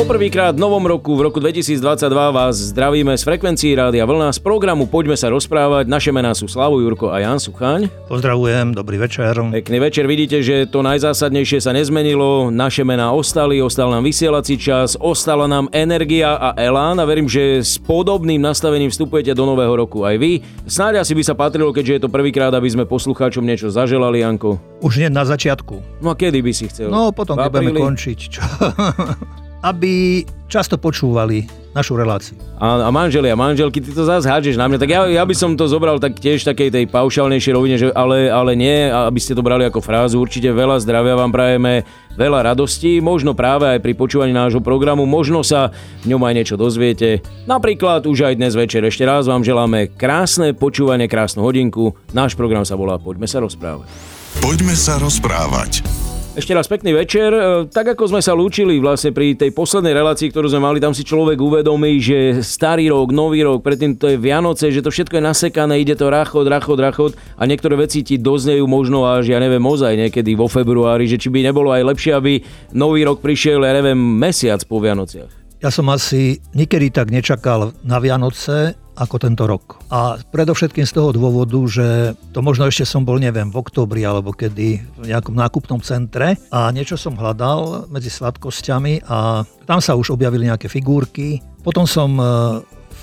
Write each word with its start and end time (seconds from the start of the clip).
Poprvýkrát 0.00 0.56
v 0.56 0.64
novom 0.64 0.80
roku, 0.88 1.12
v 1.12 1.28
roku 1.28 1.44
2022 1.44 1.76
vás 2.32 2.56
zdravíme 2.72 3.12
z 3.12 3.20
frekvencií 3.20 3.76
Rádia 3.76 4.08
Vlna 4.08 4.32
z 4.32 4.40
programu 4.40 4.88
Poďme 4.88 5.12
sa 5.12 5.28
rozprávať. 5.28 5.92
Naše 5.92 6.08
mená 6.08 6.32
sú 6.32 6.48
Slavu 6.48 6.80
Jurko 6.80 7.12
a 7.12 7.20
Jan 7.20 7.36
Suchaň. 7.36 7.92
Pozdravujem, 8.08 8.72
dobrý 8.72 8.96
večer. 8.96 9.36
Pekný 9.36 9.76
večer, 9.76 10.08
vidíte, 10.08 10.40
že 10.40 10.64
to 10.64 10.80
najzásadnejšie 10.80 11.60
sa 11.60 11.76
nezmenilo. 11.76 12.48
Naše 12.48 12.80
mená 12.80 13.12
ostali, 13.12 13.60
ostal 13.60 13.92
nám 13.92 14.08
vysielací 14.08 14.56
čas, 14.56 14.96
ostala 14.96 15.44
nám 15.44 15.68
energia 15.68 16.32
a 16.32 16.56
elán 16.56 16.96
a 16.96 17.04
verím, 17.04 17.28
že 17.28 17.60
s 17.60 17.76
podobným 17.76 18.40
nastavením 18.40 18.88
vstupujete 18.88 19.36
do 19.36 19.44
nového 19.44 19.76
roku 19.84 20.08
aj 20.08 20.16
vy. 20.16 20.40
Snáď 20.64 21.04
asi 21.04 21.12
by 21.12 21.28
sa 21.28 21.36
patrilo, 21.36 21.76
keďže 21.76 22.00
je 22.00 22.02
to 22.08 22.08
prvýkrát, 22.08 22.56
aby 22.56 22.72
sme 22.72 22.88
poslucháčom 22.88 23.44
niečo 23.44 23.68
zaželali, 23.68 24.24
Janko. 24.24 24.56
Už 24.80 24.96
nie 24.96 25.12
na 25.12 25.28
začiatku. 25.28 26.00
No 26.00 26.08
a 26.08 26.16
kedy 26.16 26.40
by 26.40 26.52
si 26.56 26.72
chcel? 26.72 26.88
No 26.88 27.12
potom, 27.12 27.36
keď 27.36 27.52
budeme 27.52 27.84
končiť. 27.84 28.18
Čo? 28.32 28.40
aby 29.60 30.24
často 30.50 30.80
počúvali 30.80 31.46
našu 31.70 31.94
reláciu. 31.94 32.34
A, 32.58 32.82
a 32.82 32.90
manželia, 32.90 33.38
manželky, 33.38 33.78
ty 33.78 33.94
to 33.94 34.02
zase 34.02 34.26
hádžeš 34.26 34.58
na 34.58 34.66
mňa, 34.66 34.78
tak 34.82 34.90
ja, 34.90 35.06
ja 35.06 35.22
by 35.22 35.34
som 35.38 35.54
to 35.54 35.70
zobral 35.70 36.02
tak 36.02 36.18
tiež 36.18 36.42
takej 36.42 36.74
tej 36.74 36.84
paušálnejšej 36.90 37.54
rovine, 37.54 37.76
že 37.78 37.94
ale, 37.94 38.26
ale 38.26 38.58
nie, 38.58 38.90
aby 38.90 39.20
ste 39.22 39.38
to 39.38 39.46
brali 39.46 39.62
ako 39.62 39.78
frázu, 39.78 40.18
určite 40.18 40.50
veľa 40.50 40.82
zdravia 40.82 41.14
vám 41.14 41.30
prajeme, 41.30 41.86
veľa 42.18 42.50
radostí, 42.50 42.98
možno 42.98 43.38
práve 43.38 43.70
aj 43.70 43.78
pri 43.86 43.94
počúvaní 43.94 44.34
nášho 44.34 44.58
programu, 44.58 45.06
možno 45.06 45.46
sa 45.46 45.70
v 46.02 46.10
ňom 46.10 46.22
aj 46.26 46.34
niečo 46.42 46.56
dozviete. 46.58 47.22
Napríklad 47.46 48.02
už 48.10 48.34
aj 48.34 48.34
dnes 48.42 48.58
večer 48.58 48.82
ešte 48.82 49.06
raz 49.06 49.30
vám 49.30 49.46
želáme 49.46 49.94
krásne 49.94 50.50
počúvanie, 50.50 51.06
krásnu 51.06 51.46
hodinku. 51.46 51.94
Náš 52.10 52.34
program 52.34 52.66
sa 52.66 52.74
volá 52.74 52.98
Poďme 52.98 53.30
sa 53.30 53.38
rozprávať. 53.38 53.86
Poďme 54.42 54.74
sa 54.74 54.98
rozprávať. 54.98 56.09
Ešte 56.40 56.56
raz 56.56 56.72
pekný 56.72 56.96
večer. 56.96 57.28
E, 57.36 57.68
tak 57.68 57.92
ako 57.92 58.16
sme 58.16 58.24
sa 58.24 58.32
lúčili 58.32 58.80
vlastne 58.80 59.12
pri 59.12 59.36
tej 59.36 59.52
poslednej 59.52 59.92
relácii, 59.92 60.32
ktorú 60.32 60.48
sme 60.48 60.64
mali, 60.64 60.80
tam 60.80 60.96
si 60.96 61.04
človek 61.04 61.36
uvedomí, 61.36 62.00
že 62.00 62.40
starý 62.40 62.88
rok, 62.88 63.12
nový 63.12 63.44
rok, 63.44 63.60
predtým 63.60 64.00
to 64.00 64.08
je 64.08 64.16
Vianoce, 64.16 64.72
že 64.72 64.80
to 64.80 64.88
všetko 64.88 65.20
je 65.20 65.28
nasekané, 65.28 65.76
ide 65.84 66.00
to 66.00 66.08
rachod, 66.08 66.48
rachod, 66.48 66.80
rachod 66.80 67.12
a 67.36 67.44
niektoré 67.44 67.76
veci 67.76 68.00
ti 68.00 68.16
doznejú 68.16 68.64
možno 68.64 69.04
až, 69.04 69.28
ja 69.28 69.36
neviem, 69.36 69.60
ozaj 69.60 70.08
niekedy 70.08 70.32
vo 70.32 70.48
februári, 70.48 71.04
že 71.04 71.20
či 71.20 71.28
by 71.28 71.44
nebolo 71.44 71.76
aj 71.76 71.84
lepšie, 71.92 72.16
aby 72.16 72.40
nový 72.72 73.04
rok 73.04 73.20
prišiel, 73.20 73.60
ja 73.60 73.76
neviem, 73.76 74.00
mesiac 74.00 74.64
po 74.64 74.80
Vianociach. 74.80 75.60
Ja 75.60 75.68
som 75.68 75.92
asi 75.92 76.40
nikedy 76.56 76.88
tak 76.88 77.12
nečakal 77.12 77.76
na 77.84 78.00
Vianoce 78.00 78.79
ako 78.96 79.16
tento 79.22 79.44
rok. 79.46 79.78
A 79.90 80.18
predovšetkým 80.18 80.84
z 80.84 80.92
toho 80.96 81.14
dôvodu, 81.14 81.58
že 81.70 82.18
to 82.34 82.42
možno 82.42 82.66
ešte 82.66 82.84
som 82.88 83.06
bol, 83.06 83.16
neviem, 83.16 83.48
v 83.48 83.60
oktobri 83.60 84.02
alebo 84.02 84.34
kedy 84.34 84.82
v 85.00 85.04
nejakom 85.06 85.34
nákupnom 85.36 85.80
centre 85.80 86.36
a 86.50 86.68
niečo 86.74 86.98
som 86.98 87.14
hľadal 87.14 87.86
medzi 87.88 88.10
sladkosťami 88.10 89.06
a 89.06 89.46
tam 89.64 89.78
sa 89.78 89.94
už 89.94 90.14
objavili 90.14 90.50
nejaké 90.50 90.66
figurky. 90.66 91.40
Potom 91.60 91.84
som 91.84 92.16
e, 92.18 92.24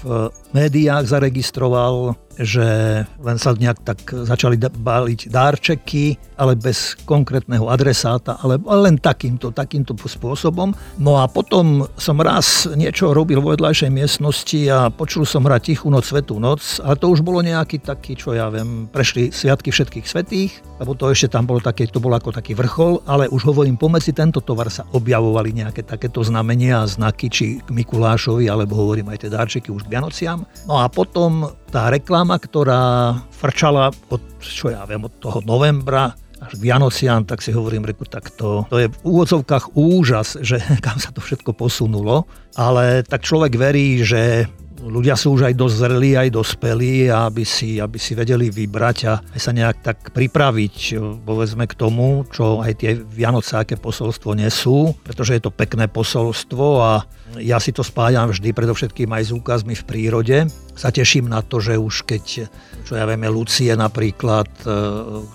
v 0.03 0.29
médiách 0.53 1.09
zaregistroval 1.09 2.17
že 2.39 2.67
len 3.05 3.37
sa 3.37 3.53
nejak 3.53 3.81
tak 3.81 3.99
začali 4.05 4.57
baliť 4.57 5.29
dárčeky, 5.29 6.37
ale 6.37 6.53
bez 6.53 6.93
konkrétneho 7.05 7.69
adresáta, 7.69 8.37
ale 8.41 8.61
len 8.61 9.01
takýmto, 9.01 9.49
takýmto 9.51 9.97
spôsobom. 9.97 10.71
No 11.01 11.17
a 11.17 11.25
potom 11.25 11.89
som 11.97 12.21
raz 12.21 12.69
niečo 12.77 13.11
robil 13.11 13.41
vo 13.41 13.53
vedľajšej 13.53 13.91
miestnosti 13.91 14.59
a 14.69 14.93
počul 14.93 15.25
som 15.25 15.43
hrať 15.45 15.73
Tichú 15.73 15.89
noc, 15.91 16.07
Svetú 16.07 16.39
noc, 16.39 16.79
ale 16.79 16.95
to 16.95 17.11
už 17.11 17.25
bolo 17.25 17.43
nejaký 17.43 17.83
taký, 17.83 18.15
čo 18.15 18.31
ja 18.31 18.47
viem, 18.47 18.87
prešli 18.87 19.33
sviatky 19.33 19.73
všetkých 19.73 20.07
svetých, 20.07 20.51
lebo 20.79 20.95
to 20.95 21.11
ešte 21.11 21.35
tam 21.35 21.43
bolo 21.43 21.59
také, 21.59 21.89
to 21.89 21.99
bolo 21.99 22.15
ako 22.15 22.31
taký 22.31 22.55
vrchol, 22.55 23.03
ale 23.03 23.27
už 23.27 23.43
hovorím, 23.51 23.75
pomedzi 23.75 24.15
tento 24.15 24.39
tovar 24.39 24.71
sa 24.71 24.87
objavovali 24.95 25.51
nejaké 25.51 25.83
takéto 25.83 26.23
znamenia 26.23 26.85
a 26.85 26.89
znaky, 26.89 27.27
či 27.27 27.45
k 27.59 27.69
Mikulášovi, 27.73 28.47
alebo 28.47 28.79
hovorím 28.79 29.11
aj 29.11 29.27
tie 29.27 29.33
dárčeky 29.33 29.69
už 29.73 29.89
k 29.89 29.91
Vianociam. 29.97 30.47
No 30.63 30.79
a 30.79 30.87
potom 30.87 31.51
tá 31.67 31.91
reklama, 31.91 32.39
ktorá 32.39 33.15
frčala 33.31 33.91
od, 34.07 34.23
čo 34.39 34.71
ja 34.71 34.87
viem, 34.87 35.03
od 35.03 35.13
toho 35.19 35.43
novembra 35.43 36.15
až 36.37 36.53
k 36.53 36.69
Vianociam, 36.69 37.25
tak 37.25 37.41
si 37.41 37.49
hovorím, 37.49 37.83
reku, 37.83 38.05
tak 38.05 38.29
to, 38.37 38.63
to 38.69 38.77
je 38.77 38.87
v 38.87 38.97
úvodzovkách 39.01 39.73
úžas, 39.73 40.37
že 40.39 40.61
kam 40.85 41.01
sa 41.01 41.09
to 41.11 41.19
všetko 41.19 41.57
posunulo, 41.57 42.29
ale 42.55 43.01
tak 43.03 43.25
človek 43.25 43.57
verí, 43.57 44.05
že 44.05 44.45
ľudia 44.81 45.17
sú 45.17 45.37
už 45.37 45.49
aj 45.49 45.55
dosť 45.57 45.75
zrelí, 45.77 46.11
aj 46.13 46.29
dospelí, 46.33 47.09
aby 47.09 47.43
si, 47.43 47.81
aby 47.81 47.97
si 47.97 48.13
vedeli 48.13 48.53
vybrať 48.53 48.97
a 49.09 49.13
aj 49.21 49.39
sa 49.41 49.51
nejak 49.53 49.77
tak 49.81 49.97
pripraviť, 50.13 50.97
povedzme, 51.25 51.65
k 51.65 51.77
tomu, 51.77 52.25
čo 52.29 52.61
aj 52.61 52.73
tie 52.81 52.93
Vianoce, 52.93 53.57
aké 53.57 53.75
posolstvo 53.75 54.37
nesú, 54.37 54.93
pretože 55.01 55.37
je 55.37 55.41
to 55.43 55.51
pekné 55.51 55.89
posolstvo 55.89 56.65
a 56.81 56.93
ja 57.37 57.59
si 57.59 57.75
to 57.75 57.83
spájam 57.83 58.31
vždy, 58.31 58.55
predovšetkým 58.55 59.09
aj 59.11 59.23
s 59.27 59.35
úkazmi 59.35 59.75
v 59.75 59.83
prírode. 59.83 60.37
Sa 60.77 60.93
teším 60.93 61.27
na 61.27 61.43
to, 61.43 61.59
že 61.59 61.75
už 61.75 62.07
keď, 62.07 62.47
čo 62.87 62.93
ja 62.95 63.03
vieme, 63.03 63.27
Lucie 63.27 63.73
napríklad, 63.75 64.47
e, 64.63 64.69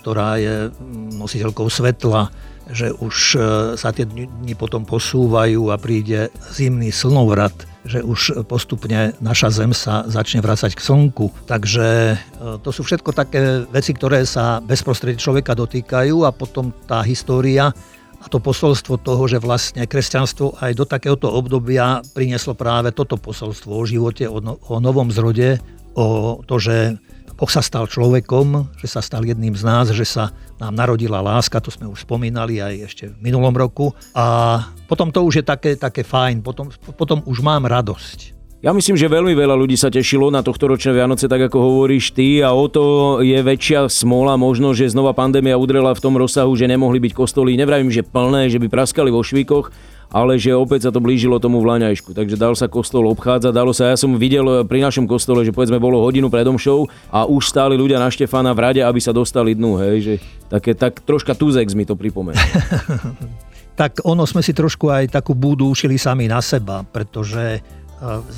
ktorá 0.01 0.41
je 0.41 0.73
nositeľkou 1.19 1.69
svetla, 1.69 2.33
že 2.73 2.95
už 2.95 3.17
e, 3.35 3.39
sa 3.77 3.93
tie 3.93 4.09
dni 4.09 4.55
potom 4.57 4.89
posúvajú 4.89 5.69
a 5.69 5.77
príde 5.77 6.33
zimný 6.55 6.95
slnovrat, 6.95 7.72
že 7.83 8.03
už 8.03 8.47
postupne 8.47 9.15
naša 9.19 9.51
Zem 9.51 9.75
sa 9.75 10.07
začne 10.07 10.39
vrácať 10.39 10.79
k 10.79 10.85
Slnku. 10.85 11.35
Takže 11.51 12.15
e, 12.15 12.17
to 12.63 12.71
sú 12.71 12.87
všetko 12.87 13.11
také 13.11 13.67
veci, 13.67 13.91
ktoré 13.91 14.23
sa 14.23 14.63
bezprostredne 14.63 15.19
človeka 15.19 15.59
dotýkajú 15.59 16.23
a 16.23 16.31
potom 16.31 16.71
tá 16.87 17.03
história 17.03 17.75
a 18.23 18.27
to 18.31 18.39
posolstvo 18.39 19.03
toho, 19.03 19.27
že 19.27 19.43
vlastne 19.43 19.83
kresťanstvo 19.83 20.63
aj 20.63 20.79
do 20.79 20.87
takéhoto 20.87 21.27
obdobia 21.27 22.07
prinieslo 22.15 22.55
práve 22.55 22.95
toto 22.95 23.19
posolstvo 23.19 23.75
o 23.75 23.83
živote, 23.83 24.31
o, 24.31 24.39
no, 24.39 24.63
o 24.71 24.79
novom 24.79 25.11
zrode, 25.11 25.59
o 25.99 26.39
to, 26.47 26.63
že 26.63 27.03
Boh 27.43 27.51
sa 27.51 27.59
stal 27.59 27.91
človekom, 27.91 28.71
že 28.79 28.87
sa 28.87 29.03
stal 29.03 29.27
jedným 29.27 29.59
z 29.59 29.67
nás, 29.67 29.91
že 29.91 30.07
sa 30.07 30.31
nám 30.63 30.79
narodila 30.79 31.19
láska, 31.19 31.59
to 31.59 31.75
sme 31.75 31.91
už 31.91 32.07
spomínali 32.07 32.63
aj 32.63 32.75
ešte 32.87 33.05
v 33.11 33.19
minulom 33.19 33.51
roku. 33.51 33.91
A 34.15 34.63
potom 34.87 35.11
to 35.11 35.27
už 35.27 35.43
je 35.43 35.45
také, 35.51 35.75
také 35.75 36.07
fajn, 36.07 36.47
potom, 36.47 36.71
potom 36.95 37.19
už 37.27 37.43
mám 37.43 37.67
radosť. 37.67 38.39
Ja 38.63 38.71
myslím, 38.71 38.95
že 38.95 39.11
veľmi 39.11 39.35
veľa 39.35 39.59
ľudí 39.59 39.75
sa 39.75 39.91
tešilo 39.91 40.31
na 40.31 40.39
tohto 40.39 40.71
ročné 40.71 40.95
Vianoce, 40.95 41.27
tak 41.27 41.51
ako 41.51 41.59
hovoríš 41.59 42.15
ty, 42.15 42.47
a 42.47 42.55
o 42.55 42.71
to 42.71 43.19
je 43.27 43.43
väčšia 43.43 43.91
smola 43.91 44.39
možno, 44.39 44.71
že 44.71 44.87
znova 44.87 45.11
pandémia 45.11 45.59
udrela 45.59 45.91
v 45.99 45.99
tom 45.99 46.15
rozsahu, 46.15 46.55
že 46.55 46.71
nemohli 46.71 47.03
byť 47.03 47.11
kostoly, 47.11 47.59
nevravím, 47.59 47.91
že 47.91 48.07
plné, 48.07 48.55
že 48.55 48.63
by 48.63 48.71
praskali 48.71 49.11
vo 49.11 49.19
švíkoch, 49.19 49.75
ale 50.13 50.37
že 50.37 50.53
opäť 50.53 50.87
sa 50.87 50.91
to 50.93 51.01
blížilo 51.01 51.41
tomu 51.41 51.65
Vlaňajšku. 51.65 52.13
Takže 52.13 52.37
dal 52.37 52.53
sa 52.53 52.69
kostol 52.69 53.09
obchádzať, 53.17 53.51
dalo 53.51 53.73
sa, 53.73 53.91
ja 53.91 53.97
som 53.97 54.15
videl 54.21 54.63
pri 54.69 54.85
našom 54.85 55.09
kostole, 55.09 55.43
že 55.43 55.57
povedzme 55.57 55.81
bolo 55.81 56.05
hodinu 56.05 56.29
pred 56.29 56.45
omšou 56.45 56.87
a 57.09 57.25
už 57.25 57.49
stáli 57.49 57.75
ľudia 57.81 57.97
na 57.97 58.13
Štefana 58.13 58.53
v 58.53 58.61
rade, 58.61 58.81
aby 58.85 59.01
sa 59.01 59.17
dostali 59.17 59.57
dnu, 59.57 59.81
hej, 59.81 59.97
že 60.05 60.15
také, 60.53 60.77
tak 60.77 61.01
troška 61.01 61.33
tuzex 61.33 61.73
mi 61.73 61.89
to 61.89 61.97
pripomenie. 61.97 62.39
tak 63.81 64.05
ono 64.05 64.29
sme 64.29 64.45
si 64.45 64.53
trošku 64.53 64.93
aj 64.93 65.17
takú 65.17 65.33
búdu 65.33 65.73
ušili 65.73 65.97
sami 65.97 66.29
na 66.29 66.45
seba, 66.45 66.85
pretože 66.85 67.65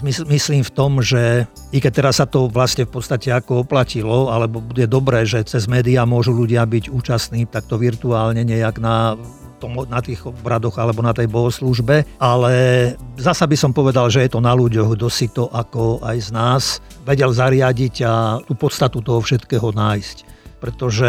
Myslím 0.04 0.60
v 0.60 0.74
tom, 0.76 1.00
že 1.00 1.48
i 1.72 1.80
keď 1.80 1.92
teraz 1.96 2.20
sa 2.20 2.28
to 2.28 2.52
vlastne 2.52 2.84
v 2.84 3.00
podstate 3.00 3.32
ako 3.32 3.64
oplatilo, 3.64 4.28
alebo 4.28 4.60
bude 4.60 4.84
dobré, 4.84 5.24
že 5.24 5.40
cez 5.48 5.64
médiá 5.64 6.04
môžu 6.04 6.36
ľudia 6.36 6.68
byť 6.68 6.92
účastní 6.92 7.48
takto 7.48 7.80
virtuálne 7.80 8.44
nejak 8.44 8.76
na 8.76 9.16
tom, 9.64 9.88
na 9.88 10.04
tých 10.04 10.20
obradoch 10.28 10.76
alebo 10.76 11.00
na 11.00 11.16
tej 11.16 11.32
bohoslužbe, 11.32 12.04
ale 12.20 12.52
zasa 13.16 13.48
by 13.48 13.56
som 13.56 13.72
povedal, 13.72 14.12
že 14.12 14.28
je 14.28 14.36
to 14.36 14.44
na 14.44 14.52
ľuďoch, 14.52 14.92
kto 15.00 15.08
si 15.08 15.32
to 15.32 15.48
ako 15.48 16.04
aj 16.04 16.16
z 16.20 16.30
nás 16.36 16.62
vedel 17.08 17.32
zariadiť 17.32 17.94
a 18.04 18.44
tú 18.44 18.52
podstatu 18.52 19.00
toho 19.00 19.24
všetkého 19.24 19.72
nájsť 19.72 20.33
pretože 20.64 21.04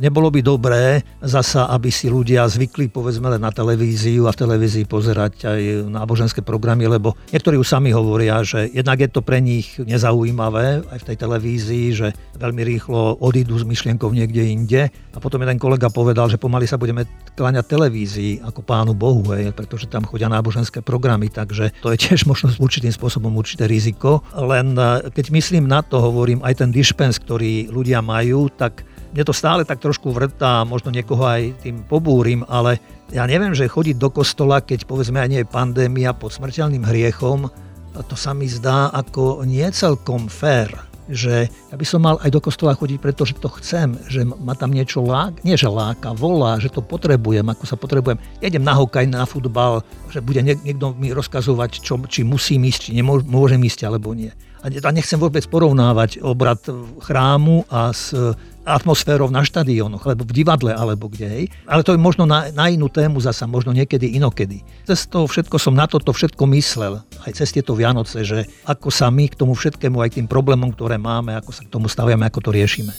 nebolo 0.00 0.32
by 0.32 0.40
dobré 0.40 1.04
zasa, 1.20 1.68
aby 1.68 1.92
si 1.92 2.08
ľudia 2.08 2.48
zvykli 2.48 2.88
povedzme 2.88 3.28
len 3.28 3.44
na 3.44 3.52
televíziu 3.52 4.24
a 4.24 4.32
v 4.32 4.40
televízii 4.40 4.88
pozerať 4.88 5.44
aj 5.44 5.60
náboženské 5.92 6.40
programy, 6.40 6.88
lebo 6.88 7.12
niektorí 7.28 7.60
už 7.60 7.68
sami 7.68 7.92
hovoria, 7.92 8.40
že 8.40 8.64
jednak 8.72 9.04
je 9.04 9.12
to 9.12 9.20
pre 9.20 9.44
nich 9.44 9.76
nezaujímavé 9.76 10.88
aj 10.88 10.98
v 11.04 11.06
tej 11.12 11.16
televízii, 11.20 11.86
že 11.92 12.08
veľmi 12.40 12.64
rýchlo 12.64 13.20
odídu 13.20 13.60
s 13.60 13.68
myšlienkou 13.68 14.08
niekde 14.08 14.40
inde. 14.40 14.88
A 14.88 15.18
potom 15.20 15.44
jeden 15.44 15.60
kolega 15.60 15.92
povedal, 15.92 16.32
že 16.32 16.40
pomaly 16.40 16.64
sa 16.64 16.80
budeme 16.80 17.04
kláňať 17.36 17.76
televízii 17.76 18.40
ako 18.40 18.64
pánu 18.64 18.96
Bohu, 18.96 19.20
hej, 19.36 19.52
pretože 19.52 19.84
tam 19.84 20.08
chodia 20.08 20.32
náboženské 20.32 20.80
programy, 20.80 21.28
takže 21.28 21.76
to 21.84 21.92
je 21.92 22.00
tiež 22.00 22.24
možno 22.24 22.56
určitým 22.56 22.96
spôsobom 22.96 23.36
určité 23.36 23.68
riziko. 23.68 24.24
Len 24.32 24.72
eh, 24.80 25.12
keď 25.12 25.28
myslím 25.28 25.68
na 25.68 25.84
to, 25.84 26.00
hovorím, 26.00 26.40
aj 26.40 26.64
ten 26.64 26.72
dispens, 26.72 27.20
ktorý 27.20 27.68
ľudia 27.68 28.00
majú, 28.00 28.48
tak 28.48 28.93
mne 29.14 29.22
to 29.22 29.30
stále 29.30 29.62
tak 29.62 29.78
trošku 29.78 30.10
vrtá, 30.10 30.66
možno 30.66 30.90
niekoho 30.90 31.22
aj 31.22 31.62
tým 31.62 31.86
pobúrim, 31.86 32.42
ale 32.50 32.82
ja 33.14 33.22
neviem, 33.30 33.54
že 33.54 33.70
chodiť 33.70 33.94
do 33.94 34.10
kostola, 34.10 34.58
keď 34.58 34.90
povedzme 34.90 35.22
aj 35.22 35.30
nie 35.30 35.40
je 35.46 35.52
pandémia 35.54 36.10
pod 36.10 36.34
smrteľným 36.34 36.82
hriechom, 36.82 37.46
to 37.94 38.18
sa 38.18 38.34
mi 38.34 38.50
zdá 38.50 38.90
ako 38.90 39.46
nie 39.46 39.62
celkom 39.70 40.26
fér. 40.26 40.74
že 41.08 41.52
ja 41.52 41.76
by 41.76 41.84
som 41.84 42.00
mal 42.00 42.16
aj 42.24 42.32
do 42.32 42.40
kostola 42.40 42.72
chodiť, 42.72 42.98
pretože 43.00 43.36
to 43.36 43.52
chcem, 43.60 44.00
že 44.08 44.24
ma 44.24 44.56
tam 44.56 44.72
niečo 44.72 45.04
lák, 45.04 45.44
nie 45.44 45.56
že 45.56 45.68
láka, 45.68 46.16
volá, 46.16 46.56
že 46.56 46.72
to 46.72 46.80
potrebujem, 46.80 47.44
ako 47.44 47.64
sa 47.68 47.76
potrebujem. 47.76 48.16
Ja 48.40 48.48
idem 48.48 48.64
na 48.64 48.72
hokej, 48.72 49.04
na 49.08 49.28
futbal, 49.28 49.84
že 50.08 50.24
bude 50.24 50.40
niekto 50.40 50.96
mi 50.96 51.12
rozkazovať, 51.12 51.84
čo, 51.84 52.00
či 52.08 52.24
musím 52.24 52.64
ísť, 52.64 52.88
či 52.88 52.90
nemôžem 52.96 53.60
ísť, 53.60 53.84
alebo 53.84 54.16
nie. 54.16 54.32
A 54.64 54.90
nechcem 54.96 55.20
vôbec 55.20 55.44
porovnávať 55.44 56.24
obrad 56.24 56.56
chrámu 57.04 57.68
a 57.68 57.92
s 57.92 58.16
atmosférou 58.64 59.28
na 59.28 59.44
štadiónoch, 59.44 60.02
alebo 60.08 60.24
v 60.24 60.32
divadle, 60.32 60.72
alebo 60.72 61.12
kde. 61.12 61.28
Hej. 61.28 61.44
Ale 61.68 61.84
to 61.84 61.92
je 61.92 62.00
možno 62.00 62.24
na, 62.24 62.48
na 62.50 62.72
inú 62.72 62.88
tému 62.88 63.20
zasa, 63.20 63.44
možno 63.44 63.76
niekedy 63.76 64.16
inokedy. 64.16 64.64
Cez 64.88 65.04
to 65.06 65.28
všetko 65.28 65.60
som 65.60 65.76
na 65.76 65.84
toto 65.84 66.10
všetko 66.10 66.48
myslel, 66.56 67.04
aj 67.28 67.32
cez 67.36 67.52
tieto 67.52 67.76
Vianoce, 67.76 68.24
že 68.24 68.48
ako 68.64 68.88
sa 68.88 69.12
my 69.12 69.28
k 69.28 69.38
tomu 69.38 69.52
všetkému, 69.52 70.00
aj 70.00 70.16
tým 70.16 70.26
problémom, 70.26 70.72
ktoré 70.72 70.96
máme, 70.96 71.36
ako 71.36 71.52
sa 71.52 71.62
k 71.62 71.72
tomu 71.72 71.86
staviame, 71.86 72.24
ako 72.26 72.48
to 72.48 72.50
riešime. 72.50 72.90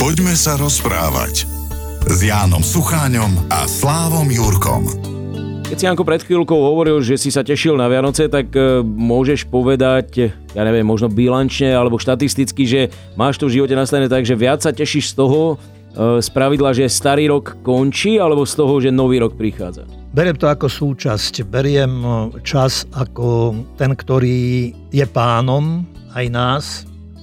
Poďme 0.00 0.34
sa 0.34 0.58
rozprávať 0.58 1.46
s 2.08 2.18
Jánom 2.18 2.64
Sucháňom 2.64 3.52
a 3.52 3.68
Slávom 3.70 4.26
Jurkom. 4.26 5.11
Keď 5.72 5.80
si 5.80 5.88
Janko 5.88 6.04
pred 6.04 6.20
chvíľkou 6.20 6.60
hovoril, 6.60 7.00
že 7.00 7.16
si 7.16 7.32
sa 7.32 7.40
tešil 7.40 7.80
na 7.80 7.88
Vianoce, 7.88 8.28
tak 8.28 8.52
e, 8.52 8.84
môžeš 8.84 9.48
povedať, 9.48 10.28
ja 10.52 10.62
neviem, 10.68 10.84
možno 10.84 11.08
bilančne 11.08 11.72
alebo 11.72 11.96
štatisticky, 11.96 12.68
že 12.68 12.80
máš 13.16 13.40
to 13.40 13.48
v 13.48 13.56
živote 13.56 13.72
nastavené 13.72 14.04
tak, 14.04 14.28
že 14.28 14.36
viac 14.36 14.60
sa 14.60 14.68
tešíš 14.68 15.16
z 15.16 15.24
toho, 15.24 15.56
e, 15.96 16.20
z 16.20 16.28
pravidla, 16.28 16.76
že 16.76 16.92
starý 16.92 17.32
rok 17.32 17.56
končí, 17.64 18.20
alebo 18.20 18.44
z 18.44 18.52
toho, 18.52 18.84
že 18.84 18.92
nový 18.92 19.24
rok 19.24 19.32
prichádza? 19.32 19.88
Beriem 20.12 20.36
to 20.36 20.44
ako 20.44 20.68
súčasť. 20.68 21.48
Beriem 21.48 22.04
e, 22.04 22.36
čas 22.44 22.84
ako 22.92 23.56
ten, 23.80 23.96
ktorý 23.96 24.76
je 24.92 25.06
pánom 25.08 25.88
aj 26.12 26.26
nás, 26.28 26.64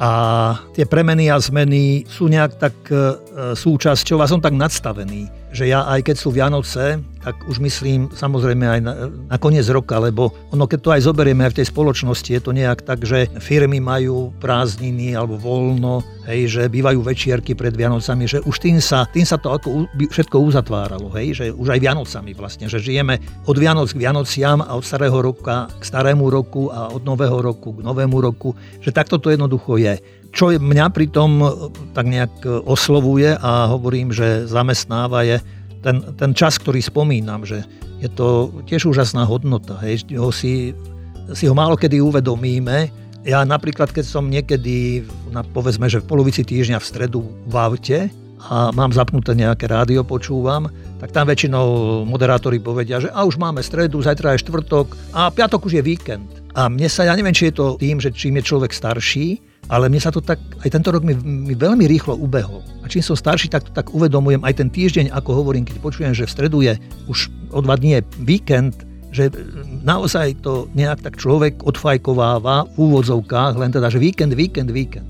a 0.01 0.55
tie 0.73 0.89
premeny 0.89 1.29
a 1.29 1.37
zmeny 1.37 2.07
sú 2.07 2.31
nejak 2.31 2.55
tak 2.55 2.71
súčasťou 3.51 4.23
a 4.23 4.31
som 4.31 4.39
tak 4.39 4.55
nadstavený 4.55 5.27
že 5.49 5.69
ja 5.69 5.85
aj 5.89 6.05
keď 6.05 6.15
sú 6.17 6.29
Vianoce, 6.29 7.01
tak 7.29 7.45
už 7.45 7.61
myslím 7.61 8.09
samozrejme 8.09 8.65
aj 8.65 8.79
na, 8.81 8.93
na 9.29 9.37
koniec 9.37 9.69
roka, 9.69 10.01
lebo 10.01 10.33
ono 10.49 10.65
keď 10.65 10.79
to 10.81 10.89
aj 10.97 11.05
zoberieme 11.05 11.45
aj 11.45 11.53
v 11.53 11.57
tej 11.61 11.67
spoločnosti, 11.69 12.25
je 12.25 12.41
to 12.41 12.57
nejak 12.57 12.81
tak, 12.81 13.05
že 13.05 13.29
firmy 13.37 13.77
majú 13.77 14.33
prázdniny 14.41 15.13
alebo 15.13 15.37
voľno, 15.37 16.01
hej, 16.25 16.49
že 16.49 16.61
bývajú 16.65 17.05
večierky 17.05 17.53
pred 17.53 17.69
Vianocami, 17.77 18.25
že 18.25 18.41
už 18.41 18.57
tým 18.57 18.81
sa, 18.81 19.05
tým 19.13 19.29
sa 19.29 19.37
to 19.37 19.53
ako 19.53 19.85
všetko 20.09 20.41
uzatváralo, 20.41 21.13
hej, 21.13 21.37
že 21.37 21.45
už 21.53 21.77
aj 21.77 21.79
Vianocami 21.85 22.33
vlastne, 22.33 22.65
že 22.65 22.81
žijeme 22.81 23.21
od 23.45 23.53
Vianoc 23.61 23.93
k 23.93 24.01
Vianociam 24.01 24.65
a 24.65 24.73
od 24.73 24.81
starého 24.81 25.21
roka 25.21 25.69
k 25.69 25.83
starému 25.85 26.33
roku 26.33 26.73
a 26.73 26.89
od 26.89 27.05
nového 27.05 27.45
roku 27.45 27.77
k 27.77 27.85
novému 27.85 28.17
roku, 28.25 28.57
že 28.81 28.89
takto 28.89 29.21
to 29.21 29.29
jednoducho 29.29 29.77
je. 29.77 30.01
Čo 30.29 30.53
mňa 30.53 30.93
pritom 30.93 31.31
e, 31.41 31.47
tak 31.93 32.05
nejak 32.05 32.33
e, 32.45 32.61
oslovuje 32.61 33.33
a 33.33 33.69
hovorím, 33.73 34.13
že 34.13 34.45
zamestnáva 34.45 35.25
je 35.25 35.41
ten, 35.79 36.03
ten 36.15 36.31
čas, 36.35 36.59
ktorý 36.59 36.83
spomínam, 36.83 37.47
že 37.47 37.63
je 37.99 38.09
to 38.11 38.51
tiež 38.67 38.87
úžasná 38.87 39.27
hodnota. 39.27 39.79
Hej, 39.83 40.07
ho 40.15 40.31
si, 40.31 40.71
si 41.35 41.45
ho 41.47 41.55
málo 41.55 41.75
kedy 41.75 41.99
uvedomíme. 41.99 42.91
Ja 43.27 43.43
napríklad, 43.43 43.91
keď 43.91 44.05
som 44.07 44.31
niekedy, 44.31 45.03
na, 45.31 45.43
povedzme, 45.43 45.91
že 45.91 45.99
v 45.99 46.07
polovici 46.07 46.47
týždňa 46.47 46.79
v 46.79 46.87
stredu 46.87 47.19
v 47.47 47.55
aute 47.59 47.99
a 48.39 48.71
mám 48.71 48.95
zapnuté 48.95 49.35
nejaké 49.35 49.67
rádio, 49.67 50.07
počúvam, 50.07 50.71
tak 51.03 51.11
tam 51.11 51.27
väčšinou 51.27 51.67
moderátori 52.07 52.63
povedia, 52.63 53.03
že 53.03 53.11
a 53.11 53.27
už 53.27 53.35
máme 53.35 53.59
stredu, 53.59 53.99
zajtra 53.99 54.35
je 54.35 54.47
štvrtok 54.47 54.95
a 55.11 55.27
piatok 55.27 55.67
už 55.67 55.79
je 55.79 55.83
víkend. 55.83 56.27
A 56.55 56.71
mne 56.71 56.87
sa, 56.87 57.03
ja 57.03 57.11
neviem, 57.19 57.35
či 57.35 57.51
je 57.51 57.59
to 57.59 57.75
tým, 57.75 57.99
že 57.99 58.15
čím 58.15 58.39
je 58.39 58.47
človek 58.47 58.71
starší, 58.71 59.43
ale 59.69 59.85
mne 59.85 60.01
sa 60.01 60.09
to 60.09 60.19
tak, 60.19 60.41
aj 60.65 60.69
tento 60.73 60.89
rok 60.89 61.05
mi, 61.05 61.13
mi 61.21 61.53
veľmi 61.53 61.85
rýchlo 61.85 62.17
ubehol. 62.17 62.65
A 62.81 62.89
čím 62.89 63.05
som 63.05 63.13
starší, 63.13 63.53
tak 63.53 63.69
tak 63.69 63.93
uvedomujem 63.93 64.41
aj 64.41 64.57
ten 64.57 64.69
týždeň, 64.73 65.13
ako 65.13 65.45
hovorím, 65.45 65.63
keď 65.63 65.77
počujem, 65.77 66.13
že 66.17 66.25
v 66.25 66.33
stredu 66.33 66.65
je 66.65 66.73
už 67.05 67.29
o 67.53 67.61
dva 67.61 67.77
dní 67.77 68.01
je 68.01 68.01
víkend, 68.25 68.73
že 69.13 69.29
naozaj 69.85 70.41
to 70.41 70.69
nejak 70.73 71.01
tak 71.05 71.17
človek 71.17 71.61
odfajkováva 71.65 72.69
v 72.73 72.77
úvodzovkách, 72.77 73.57
len 73.57 73.69
teda, 73.73 73.89
že 73.89 74.01
víkend, 74.01 74.33
víkend, 74.33 74.69
víkend. 74.73 75.05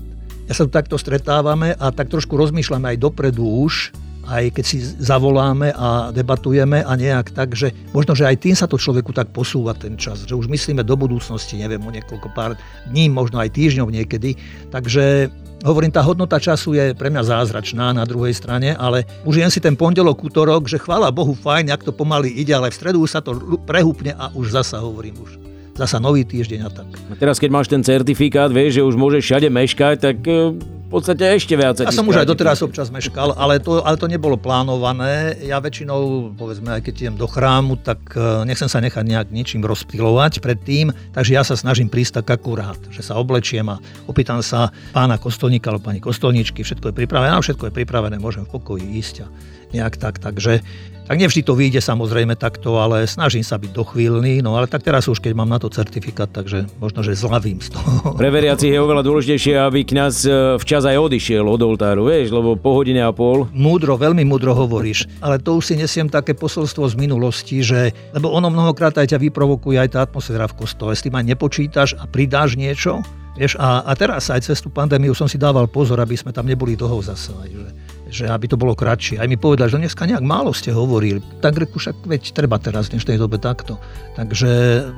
Ja 0.48 0.56
sa 0.56 0.68
tu 0.68 0.72
takto 0.72 0.96
stretávame 1.00 1.76
a 1.76 1.92
tak 1.92 2.12
trošku 2.12 2.36
rozmýšľame 2.36 2.96
aj 2.96 2.98
dopredu 3.00 3.44
už, 3.44 3.92
aj 4.26 4.56
keď 4.56 4.64
si 4.64 4.82
zavoláme 4.82 5.72
a 5.72 6.10
debatujeme 6.12 6.84
a 6.84 6.92
nejak 6.96 7.32
tak, 7.32 7.56
že 7.56 7.72
možno, 7.94 8.12
že 8.12 8.28
aj 8.28 8.36
tým 8.42 8.56
sa 8.56 8.68
to 8.68 8.76
človeku 8.76 9.14
tak 9.16 9.32
posúva 9.32 9.72
ten 9.72 9.96
čas, 9.96 10.24
že 10.28 10.36
už 10.36 10.50
myslíme 10.50 10.84
do 10.84 10.96
budúcnosti, 10.98 11.56
neviem, 11.56 11.80
o 11.80 11.94
niekoľko 11.94 12.28
pár 12.36 12.58
dní, 12.90 13.08
možno 13.08 13.40
aj 13.40 13.54
týždňov 13.56 13.88
niekedy. 13.88 14.36
Takže 14.68 15.32
Hovorím, 15.60 15.92
tá 15.92 16.00
hodnota 16.00 16.40
času 16.40 16.72
je 16.72 16.96
pre 16.96 17.12
mňa 17.12 17.36
zázračná 17.36 17.92
na 17.92 18.08
druhej 18.08 18.32
strane, 18.32 18.72
ale 18.80 19.04
už 19.28 19.44
jen 19.44 19.52
si 19.52 19.60
ten 19.60 19.76
pondelok, 19.76 20.24
útorok, 20.24 20.64
že 20.64 20.80
chvála 20.80 21.12
Bohu, 21.12 21.36
fajn, 21.36 21.68
ak 21.68 21.84
to 21.84 21.92
pomaly 21.92 22.32
ide, 22.32 22.56
ale 22.56 22.72
v 22.72 22.80
stredu 22.80 23.04
sa 23.04 23.20
to 23.20 23.36
prehúpne 23.68 24.16
a 24.16 24.32
už 24.32 24.56
zasa 24.56 24.80
hovorím 24.80 25.20
už 25.20 25.50
zasa 25.76 25.96
nový 25.96 26.28
týždeň 26.28 26.60
a 26.64 26.70
tak. 26.72 26.88
A 27.08 27.14
teraz, 27.16 27.40
keď 27.40 27.50
máš 27.52 27.72
ten 27.72 27.80
certifikát, 27.80 28.52
vieš, 28.52 28.80
že 28.80 28.82
už 28.84 29.00
môžeš 29.00 29.22
všade 29.24 29.48
meškať, 29.48 29.96
tak 29.96 30.16
e, 30.28 30.52
v 30.90 30.98
podstate 30.98 31.22
ešte 31.22 31.54
viac. 31.54 31.78
Ja 31.78 31.94
som 31.94 32.02
už 32.10 32.26
aj 32.26 32.26
doteraz 32.26 32.58
občas 32.66 32.90
meškal, 32.90 33.38
ale 33.38 33.62
to, 33.62 33.78
ale 33.78 33.94
to 33.94 34.10
nebolo 34.10 34.34
plánované. 34.34 35.38
Ja 35.46 35.62
väčšinou, 35.62 36.34
povedzme, 36.34 36.74
aj 36.74 36.82
keď 36.82 36.94
idem 37.06 37.14
do 37.14 37.30
chrámu, 37.30 37.78
tak 37.78 38.02
e, 38.18 38.42
nechcem 38.42 38.66
sa 38.66 38.82
nechať 38.82 39.06
nejak 39.06 39.30
ničím 39.30 39.62
rozpilovať 39.62 40.42
predtým, 40.42 40.90
takže 41.14 41.38
ja 41.38 41.46
sa 41.46 41.54
snažím 41.54 41.86
prísť 41.86 42.26
tak 42.26 42.42
akurát, 42.42 42.74
že 42.90 43.06
sa 43.06 43.14
oblečiem 43.22 43.70
a 43.70 43.78
opýtam 44.10 44.42
sa 44.42 44.74
pána 44.90 45.14
kostolníka 45.14 45.70
alebo 45.70 45.94
pani 45.94 46.02
kostolníčky, 46.02 46.66
všetko 46.66 46.90
je 46.90 47.06
pripravené, 47.06 47.38
všetko 47.38 47.70
je 47.70 47.76
pripravené, 47.78 48.18
môžem 48.18 48.42
v 48.42 48.58
pokoji 48.58 48.82
ísť 48.98 49.16
a 49.22 49.26
nejak 49.72 49.96
tak. 49.96 50.18
Takže 50.18 50.62
tak 51.10 51.18
nevždy 51.18 51.42
to 51.42 51.58
vyjde 51.58 51.82
samozrejme 51.82 52.38
takto, 52.38 52.78
ale 52.78 53.02
snažím 53.02 53.42
sa 53.42 53.58
byť 53.58 53.74
dochvíľný, 53.74 54.46
no 54.46 54.54
ale 54.54 54.70
tak 54.70 54.86
teraz 54.86 55.10
už 55.10 55.18
keď 55.18 55.34
mám 55.34 55.50
na 55.50 55.58
to 55.58 55.66
certifikát, 55.66 56.30
takže 56.30 56.70
možno, 56.78 57.02
že 57.02 57.18
zlavím 57.18 57.58
z 57.58 57.74
toho. 57.74 58.14
Pre 58.22 58.30
veriacich 58.30 58.70
je 58.70 58.78
oveľa 58.78 59.02
dôležitejšie, 59.02 59.58
aby 59.58 59.82
kňaz 59.82 60.14
e, 60.22 60.30
včas 60.62 60.86
aj 60.86 61.02
odišiel 61.02 61.42
od 61.42 61.58
oltáru, 61.66 62.06
vieš, 62.06 62.30
lebo 62.30 62.54
po 62.54 62.78
hodine 62.78 63.02
a 63.02 63.10
pol. 63.10 63.50
Múdro, 63.50 63.98
veľmi 63.98 64.22
múdro 64.22 64.54
hovoríš, 64.54 65.10
ale 65.18 65.42
to 65.42 65.58
už 65.58 65.74
si 65.74 65.74
nesiem 65.74 66.06
také 66.06 66.30
posolstvo 66.30 66.86
z 66.86 66.94
minulosti, 66.94 67.58
že, 67.58 67.90
lebo 68.14 68.30
ono 68.30 68.46
mnohokrát 68.46 68.94
aj 68.94 69.10
ťa 69.10 69.18
vyprovokuje 69.18 69.82
aj 69.82 69.90
tá 69.90 70.06
atmosféra 70.06 70.46
v 70.46 70.62
kostole, 70.62 70.94
s 70.94 71.02
tým 71.02 71.18
aj 71.18 71.26
nepočítaš 71.26 71.98
a 71.98 72.06
pridáš 72.06 72.54
niečo, 72.54 73.02
Vieš, 73.38 73.56
a, 73.62 73.86
a 73.86 73.92
teraz 73.94 74.26
aj 74.28 74.42
cez 74.42 74.58
tú 74.58 74.68
pandémiu 74.68 75.14
som 75.14 75.30
si 75.30 75.38
dával 75.38 75.64
pozor, 75.70 76.02
aby 76.02 76.18
sme 76.18 76.34
tam 76.34 76.44
neboli 76.44 76.74
toho 76.74 76.98
zase. 76.98 77.30
Že 77.30 77.72
že 78.10 78.28
aby 78.28 78.50
to 78.50 78.58
bolo 78.58 78.74
kratšie. 78.74 79.22
Aj 79.22 79.30
mi 79.30 79.38
povedal, 79.38 79.70
že 79.70 79.78
dneska 79.78 80.04
nejak 80.04 80.20
málo 80.20 80.50
ste 80.50 80.74
hovorili. 80.74 81.22
Tak 81.40 81.56
reku, 81.56 81.78
však 81.78 82.04
veď 82.04 82.22
treba 82.34 82.58
teraz 82.58 82.90
v 82.90 82.98
dnešnej 82.98 83.16
dobe 83.16 83.38
takto. 83.38 83.78
Takže 84.18 84.50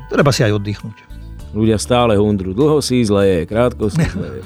treba 0.09 0.33
si 0.33 0.43
aj 0.43 0.57
oddychnúť. 0.57 0.97
Ľudia 1.53 1.77
stále 1.77 2.17
hundru. 2.17 2.57
Dlho 2.57 2.81
si 2.81 3.05
zle 3.05 3.29
je, 3.29 3.41
krátko 3.45 3.93
si 3.93 4.01
zle 4.17 4.41
je. 4.41 4.43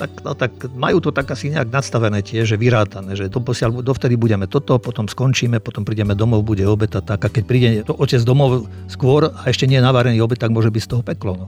tak, 0.00 0.10
no, 0.24 0.32
tak 0.32 0.52
majú 0.72 1.04
to 1.04 1.10
tak 1.12 1.28
asi 1.28 1.52
nejak 1.52 1.68
nadstavené 1.68 2.24
tie, 2.24 2.48
že 2.48 2.56
vyrátané, 2.56 3.12
že 3.18 3.28
to 3.28 3.44
posiaľ, 3.44 3.84
dovtedy 3.84 4.16
budeme 4.16 4.48
toto, 4.48 4.80
potom 4.80 5.04
skončíme, 5.04 5.60
potom 5.60 5.84
prídeme 5.84 6.16
domov, 6.16 6.46
bude 6.46 6.64
obeta 6.64 7.04
tak 7.04 7.20
a 7.26 7.28
keď 7.28 7.44
príde 7.44 7.68
to 7.84 7.92
otec 7.98 8.22
domov 8.24 8.64
skôr 8.88 9.28
a 9.28 9.42
ešte 9.50 9.68
nie 9.68 9.76
je 9.76 9.84
navarený 9.84 10.22
obed, 10.24 10.40
tak 10.40 10.54
môže 10.54 10.72
byť 10.72 10.82
z 10.86 10.90
toho 10.90 11.02
peklo. 11.04 11.32
No. 11.36 11.46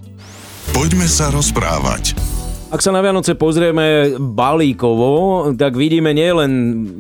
Poďme 0.75 1.09
sa 1.09 1.33
rozprávať. 1.33 2.15
Ak 2.71 2.87
sa 2.87 2.95
na 2.95 3.03
Vianoce 3.03 3.35
pozrieme 3.35 4.15
balíkovo, 4.15 5.43
tak 5.59 5.75
vidíme 5.75 6.15
nielen 6.15 6.51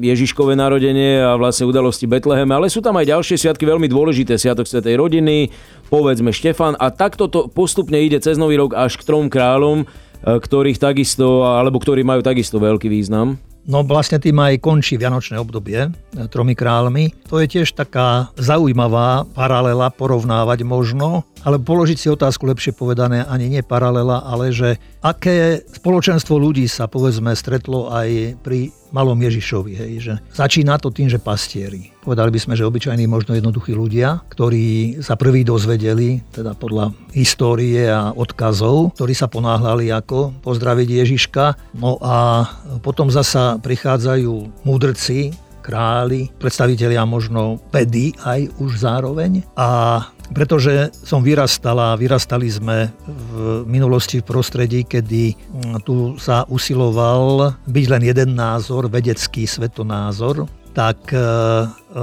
Ježiškové 0.03 0.59
narodenie 0.59 1.23
a 1.23 1.39
vlastne 1.39 1.63
udalosti 1.63 2.11
Betleheme, 2.11 2.51
ale 2.51 2.67
sú 2.67 2.83
tam 2.83 2.99
aj 2.99 3.07
ďalšie 3.07 3.39
sviatky 3.39 3.71
veľmi 3.71 3.87
dôležité. 3.87 4.35
Sviatok 4.35 4.67
Svetej 4.67 4.99
rodiny, 4.99 5.55
povedzme 5.87 6.35
Štefan 6.35 6.75
a 6.75 6.91
takto 6.91 7.31
to 7.31 7.47
postupne 7.47 7.95
ide 8.03 8.19
cez 8.19 8.35
Nový 8.35 8.59
rok 8.59 8.75
až 8.75 8.99
k 8.99 9.07
trom 9.07 9.31
kráľom, 9.31 9.87
eh, 9.87 10.43
ktorých 10.43 10.83
takisto, 10.83 11.47
alebo 11.47 11.79
ktorí 11.79 12.03
majú 12.03 12.27
takisto 12.27 12.59
veľký 12.59 12.91
význam. 12.91 13.39
No 13.69 13.85
vlastne 13.85 14.17
tým 14.17 14.41
aj 14.41 14.59
končí 14.65 14.97
Vianočné 14.97 15.37
obdobie 15.37 15.85
e, 15.85 15.91
tromi 16.33 16.57
kráľmi. 16.57 17.29
To 17.29 17.39
je 17.39 17.47
tiež 17.47 17.77
taká 17.77 18.33
zaujímavá 18.41 19.29
paralela 19.37 19.93
porovnávať 19.93 20.65
možno, 20.65 21.29
ale 21.45 21.57
položiť 21.61 21.99
si 21.99 22.09
otázku 22.13 22.45
lepšie 22.49 22.77
povedané 22.77 23.25
ani 23.25 23.49
nie 23.49 23.63
paralela, 23.65 24.25
ale 24.25 24.53
že 24.53 24.77
aké 25.01 25.65
spoločenstvo 25.65 26.37
ľudí 26.37 26.69
sa 26.69 26.87
povedzme 26.87 27.33
stretlo 27.33 27.89
aj 27.89 28.37
pri 28.45 28.73
malom 28.91 29.17
Ježišovi. 29.17 29.73
Hej, 29.79 29.93
že 30.03 30.15
začína 30.35 30.77
to 30.83 30.91
tým, 30.91 31.07
že 31.07 31.23
pastieri. 31.23 31.95
Povedali 32.03 32.35
by 32.35 32.41
sme, 32.43 32.55
že 32.59 32.67
obyčajní 32.67 33.07
možno 33.07 33.39
jednoduchí 33.39 33.71
ľudia, 33.71 34.21
ktorí 34.29 34.99
sa 35.01 35.15
prví 35.15 35.47
dozvedeli, 35.47 36.21
teda 36.35 36.59
podľa 36.59 36.93
histórie 37.15 37.87
a 37.87 38.11
odkazov, 38.11 38.99
ktorí 38.99 39.15
sa 39.15 39.31
ponáhľali 39.31 39.95
ako 39.95 40.43
pozdraviť 40.43 40.89
Ježiška. 41.07 41.45
No 41.79 42.03
a 42.03 42.45
potom 42.83 43.09
zasa 43.09 43.63
prichádzajú 43.63 44.67
múdrci, 44.67 45.33
králi, 45.61 46.33
predstavitelia 46.41 47.07
možno 47.07 47.63
vedy 47.71 48.17
aj 48.25 48.49
už 48.59 48.81
zároveň. 48.81 49.47
A 49.55 50.03
pretože 50.31 50.95
som 50.95 51.21
vyrastala, 51.21 51.99
vyrastali 51.99 52.47
sme 52.47 52.91
v 53.07 53.67
minulosti 53.67 54.23
v 54.23 54.29
prostredí, 54.31 54.81
kedy 54.87 55.35
mm, 55.35 55.83
tu 55.83 56.15
sa 56.17 56.47
usiloval 56.47 57.55
byť 57.67 57.87
len 57.91 58.03
jeden 58.07 58.39
názor, 58.39 58.87
vedecký 58.87 59.45
svetonázor, 59.45 60.47
tak 60.71 61.11
e, 61.11 61.19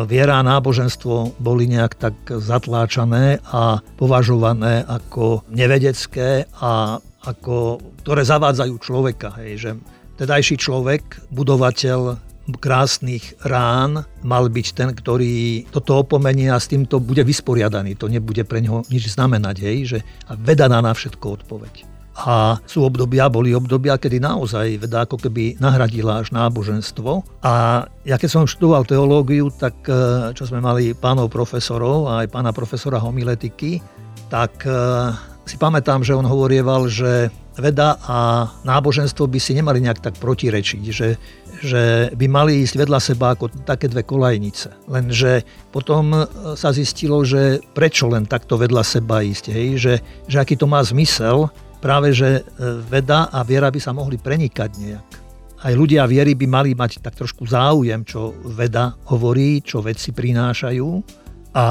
viera 0.03 0.43
a 0.43 0.48
náboženstvo 0.48 1.39
boli 1.39 1.72
nejak 1.72 1.93
tak 1.96 2.15
zatláčané 2.27 3.39
a 3.48 3.79
považované 3.96 4.84
ako 4.84 5.48
nevedecké 5.48 6.51
a 6.60 7.00
ako, 7.24 7.79
ktoré 8.03 8.27
zavádzajú 8.27 8.75
človeka. 8.79 9.36
Hej, 9.39 9.51
že 9.60 9.72
tedajší 10.19 10.55
človek, 10.60 11.31
budovateľ 11.31 12.26
krásnych 12.56 13.36
rán 13.44 14.08
mal 14.24 14.48
byť 14.48 14.68
ten, 14.72 14.89
ktorý 14.96 15.68
toto 15.68 16.00
opomenie 16.00 16.48
a 16.48 16.62
s 16.62 16.72
týmto 16.72 17.04
bude 17.04 17.27
vysporiadaný. 17.27 18.00
To 18.00 18.08
nebude 18.08 18.48
pre 18.48 18.63
neho 18.63 18.88
nič 18.88 19.12
znamenať, 19.12 19.56
hej, 19.60 19.77
že 19.84 20.00
a 20.32 20.39
veda 20.39 20.72
na 20.72 20.80
všetko 20.88 21.44
odpoveď. 21.44 21.98
A 22.18 22.58
sú 22.66 22.82
obdobia, 22.82 23.30
boli 23.30 23.54
obdobia, 23.54 24.01
kedy 24.01 24.18
naozaj 24.18 24.82
veda 24.82 25.06
ako 25.06 25.22
keby 25.22 25.62
nahradila 25.62 26.25
až 26.25 26.34
náboženstvo. 26.34 27.22
A 27.46 27.86
ja 28.01 28.18
keď 28.18 28.30
som 28.32 28.50
študoval 28.50 28.89
teológiu, 28.89 29.54
tak 29.54 29.77
e, 29.86 30.34
čo 30.34 30.50
sme 30.50 30.58
mali 30.58 30.98
pánov 30.98 31.30
profesorov 31.30 32.10
a 32.10 32.25
aj 32.25 32.34
pána 32.34 32.50
profesora 32.50 32.98
homiletiky, 32.98 33.86
tak 34.34 34.66
e, 34.66 34.74
si 35.46 35.62
pamätám, 35.62 36.01
že 36.01 36.18
on 36.18 36.25
hovorieval, 36.25 36.89
že 36.89 37.30
veda 37.58 37.98
a 38.06 38.50
náboženstvo 38.66 39.25
by 39.30 39.39
si 39.42 39.54
nemali 39.58 39.82
nejak 39.82 40.01
tak 40.01 40.16
protirečiť, 40.18 40.84
že 40.89 41.18
že 41.61 42.13
by 42.13 42.25
mali 42.29 42.61
ísť 42.63 42.75
vedľa 42.77 42.99
seba 43.01 43.33
ako 43.33 43.65
také 43.65 43.89
dve 43.89 44.05
kolajnice. 44.05 44.89
Lenže 44.89 45.41
potom 45.73 46.13
e, 46.13 46.23
sa 46.53 46.69
zistilo, 46.69 47.25
že 47.25 47.61
prečo 47.73 48.05
len 48.09 48.29
takto 48.29 48.57
vedľa 48.57 48.83
seba 48.85 49.25
ísť, 49.25 49.45
hej? 49.49 49.67
Že, 49.77 49.93
že 50.29 50.37
aký 50.37 50.55
to 50.55 50.69
má 50.69 50.81
zmysel, 50.85 51.49
práve 51.81 52.13
že 52.13 52.41
e, 52.41 52.41
veda 52.85 53.29
a 53.33 53.41
viera 53.41 53.69
by 53.73 53.79
sa 53.81 53.93
mohli 53.93 54.21
prenikať 54.21 54.69
nejak. 54.77 55.09
Aj 55.57 55.73
ľudia 55.73 56.05
viery 56.05 56.37
by 56.37 56.45
mali 56.45 56.71
mať 56.77 57.01
tak 57.01 57.17
trošku 57.17 57.49
záujem, 57.49 58.05
čo 58.05 58.37
veda 58.45 58.93
hovorí, 59.09 59.65
čo 59.65 59.81
vedci 59.81 60.13
prinášajú. 60.13 60.89
A 61.57 61.65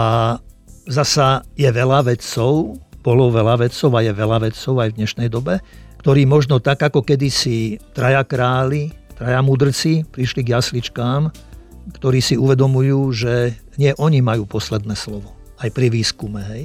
zasa 0.90 1.46
je 1.54 1.70
veľa 1.70 2.02
vedcov, 2.02 2.74
bolo 3.06 3.30
veľa 3.30 3.62
vedcov 3.62 3.94
a 3.94 4.02
je 4.02 4.10
veľa 4.10 4.38
vedcov 4.50 4.74
aj 4.82 4.88
v 4.90 4.98
dnešnej 4.98 5.28
dobe, 5.30 5.62
ktorí 6.02 6.26
možno 6.26 6.58
tak 6.58 6.82
ako 6.82 7.06
kedysi 7.06 7.78
traja 7.94 8.26
králi, 8.26 8.90
traja 9.16 9.40
mudrci 9.40 10.04
prišli 10.04 10.44
k 10.44 10.52
jasličkám, 10.60 11.32
ktorí 11.96 12.20
si 12.20 12.36
uvedomujú, 12.36 13.00
že 13.16 13.56
nie 13.80 13.96
oni 13.96 14.20
majú 14.20 14.44
posledné 14.44 14.92
slovo. 14.94 15.32
Aj 15.56 15.72
pri 15.72 15.88
výskume, 15.88 16.44
hej, 16.52 16.64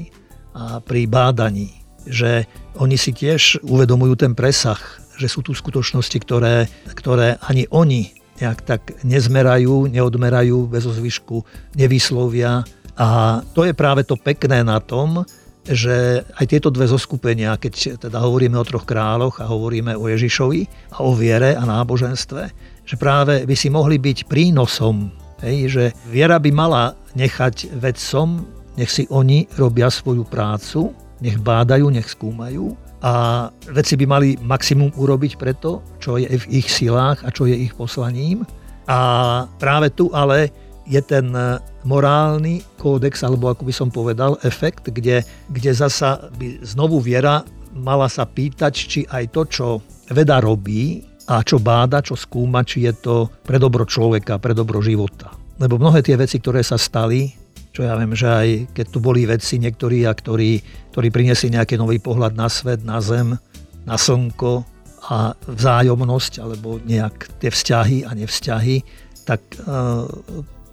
a 0.52 0.84
pri 0.84 1.08
bádaní. 1.08 1.72
Že 2.04 2.44
oni 2.76 2.98
si 3.00 3.16
tiež 3.16 3.64
uvedomujú 3.64 4.20
ten 4.20 4.34
presah, 4.36 4.80
že 5.16 5.32
sú 5.32 5.46
tu 5.46 5.56
skutočnosti, 5.56 6.18
ktoré, 6.26 6.68
ktoré 6.98 7.40
ani 7.46 7.70
oni 7.72 8.12
nejak 8.42 8.60
tak 8.66 8.82
nezmerajú, 9.06 9.86
neodmerajú 9.94 10.66
bez 10.66 10.90
ozvyšku, 10.90 11.46
nevyslovia. 11.78 12.66
A 12.98 13.40
to 13.54 13.70
je 13.70 13.78
práve 13.78 14.02
to 14.02 14.18
pekné 14.18 14.66
na 14.66 14.82
tom, 14.82 15.22
že 15.62 16.26
aj 16.42 16.46
tieto 16.50 16.74
dve 16.74 16.90
zoskupenia, 16.90 17.54
keď 17.58 18.02
teda 18.02 18.18
hovoríme 18.18 18.58
o 18.58 18.66
troch 18.66 18.86
kráľoch 18.86 19.38
a 19.42 19.50
hovoríme 19.50 19.94
o 19.94 20.10
Ježišovi 20.10 20.62
a 20.98 21.06
o 21.06 21.14
viere 21.14 21.54
a 21.54 21.62
náboženstve, 21.62 22.42
že 22.82 22.96
práve 22.98 23.46
by 23.46 23.56
si 23.56 23.70
mohli 23.70 24.02
byť 24.02 24.26
prínosom, 24.26 25.14
hej, 25.46 25.58
že 25.70 25.84
viera 26.10 26.42
by 26.42 26.50
mala 26.50 26.98
nechať 27.14 27.78
vedcom, 27.78 28.42
nech 28.74 28.90
si 28.90 29.06
oni 29.14 29.46
robia 29.60 29.94
svoju 29.94 30.26
prácu, 30.26 30.90
nech 31.22 31.38
bádajú, 31.38 31.94
nech 31.94 32.10
skúmajú 32.10 32.74
a 33.02 33.50
vedci 33.70 33.98
by 33.98 34.06
mali 34.06 34.30
maximum 34.42 34.94
urobiť 34.94 35.38
preto, 35.38 35.82
čo 35.98 36.18
je 36.18 36.30
v 36.30 36.46
ich 36.62 36.70
silách 36.70 37.22
a 37.26 37.30
čo 37.30 37.50
je 37.50 37.58
ich 37.58 37.74
poslaním. 37.74 38.46
A 38.86 39.46
práve 39.62 39.94
tu 39.94 40.10
ale 40.14 40.50
je 40.92 41.00
ten 41.00 41.32
e, 41.32 41.58
morálny 41.88 42.60
kódex, 42.76 43.24
alebo 43.24 43.48
ako 43.48 43.64
by 43.64 43.74
som 43.74 43.88
povedal, 43.88 44.36
efekt, 44.44 44.92
kde, 44.92 45.24
kde 45.48 45.72
zasa 45.72 46.28
by 46.36 46.60
znovu 46.62 47.00
viera 47.00 47.48
mala 47.72 48.12
sa 48.12 48.28
pýtať, 48.28 48.74
či 48.76 49.00
aj 49.08 49.32
to, 49.32 49.42
čo 49.48 49.68
veda 50.12 50.44
robí 50.44 51.08
a 51.32 51.40
čo 51.40 51.64
báda, 51.64 52.04
čo 52.04 52.20
skúma, 52.20 52.68
či 52.68 52.84
je 52.84 52.94
to 53.00 53.16
pre 53.48 53.56
dobro 53.56 53.88
človeka, 53.88 54.42
pre 54.44 54.52
dobro 54.52 54.84
života. 54.84 55.32
Lebo 55.56 55.80
mnohé 55.80 56.04
tie 56.04 56.20
veci, 56.20 56.44
ktoré 56.44 56.60
sa 56.66 56.76
stali, 56.76 57.32
čo 57.72 57.88
ja 57.88 57.96
viem, 57.96 58.12
že 58.12 58.28
aj 58.28 58.50
keď 58.76 58.86
tu 58.92 59.00
boli 59.00 59.24
vedci 59.24 59.56
niektorí, 59.62 60.04
a 60.04 60.12
ktorí, 60.12 60.60
ktorí 60.92 61.08
priniesli 61.08 61.56
nejaký 61.56 61.80
nový 61.80 62.04
pohľad 62.04 62.36
na 62.36 62.52
svet, 62.52 62.84
na 62.84 63.00
zem, 63.00 63.40
na 63.88 63.96
slnko 63.96 64.68
a 65.08 65.32
vzájomnosť, 65.48 66.44
alebo 66.44 66.84
nejak 66.84 67.40
tie 67.40 67.48
vzťahy 67.48 68.04
a 68.04 68.12
nevzťahy, 68.12 68.76
tak 69.24 69.40
uh, 69.64 70.04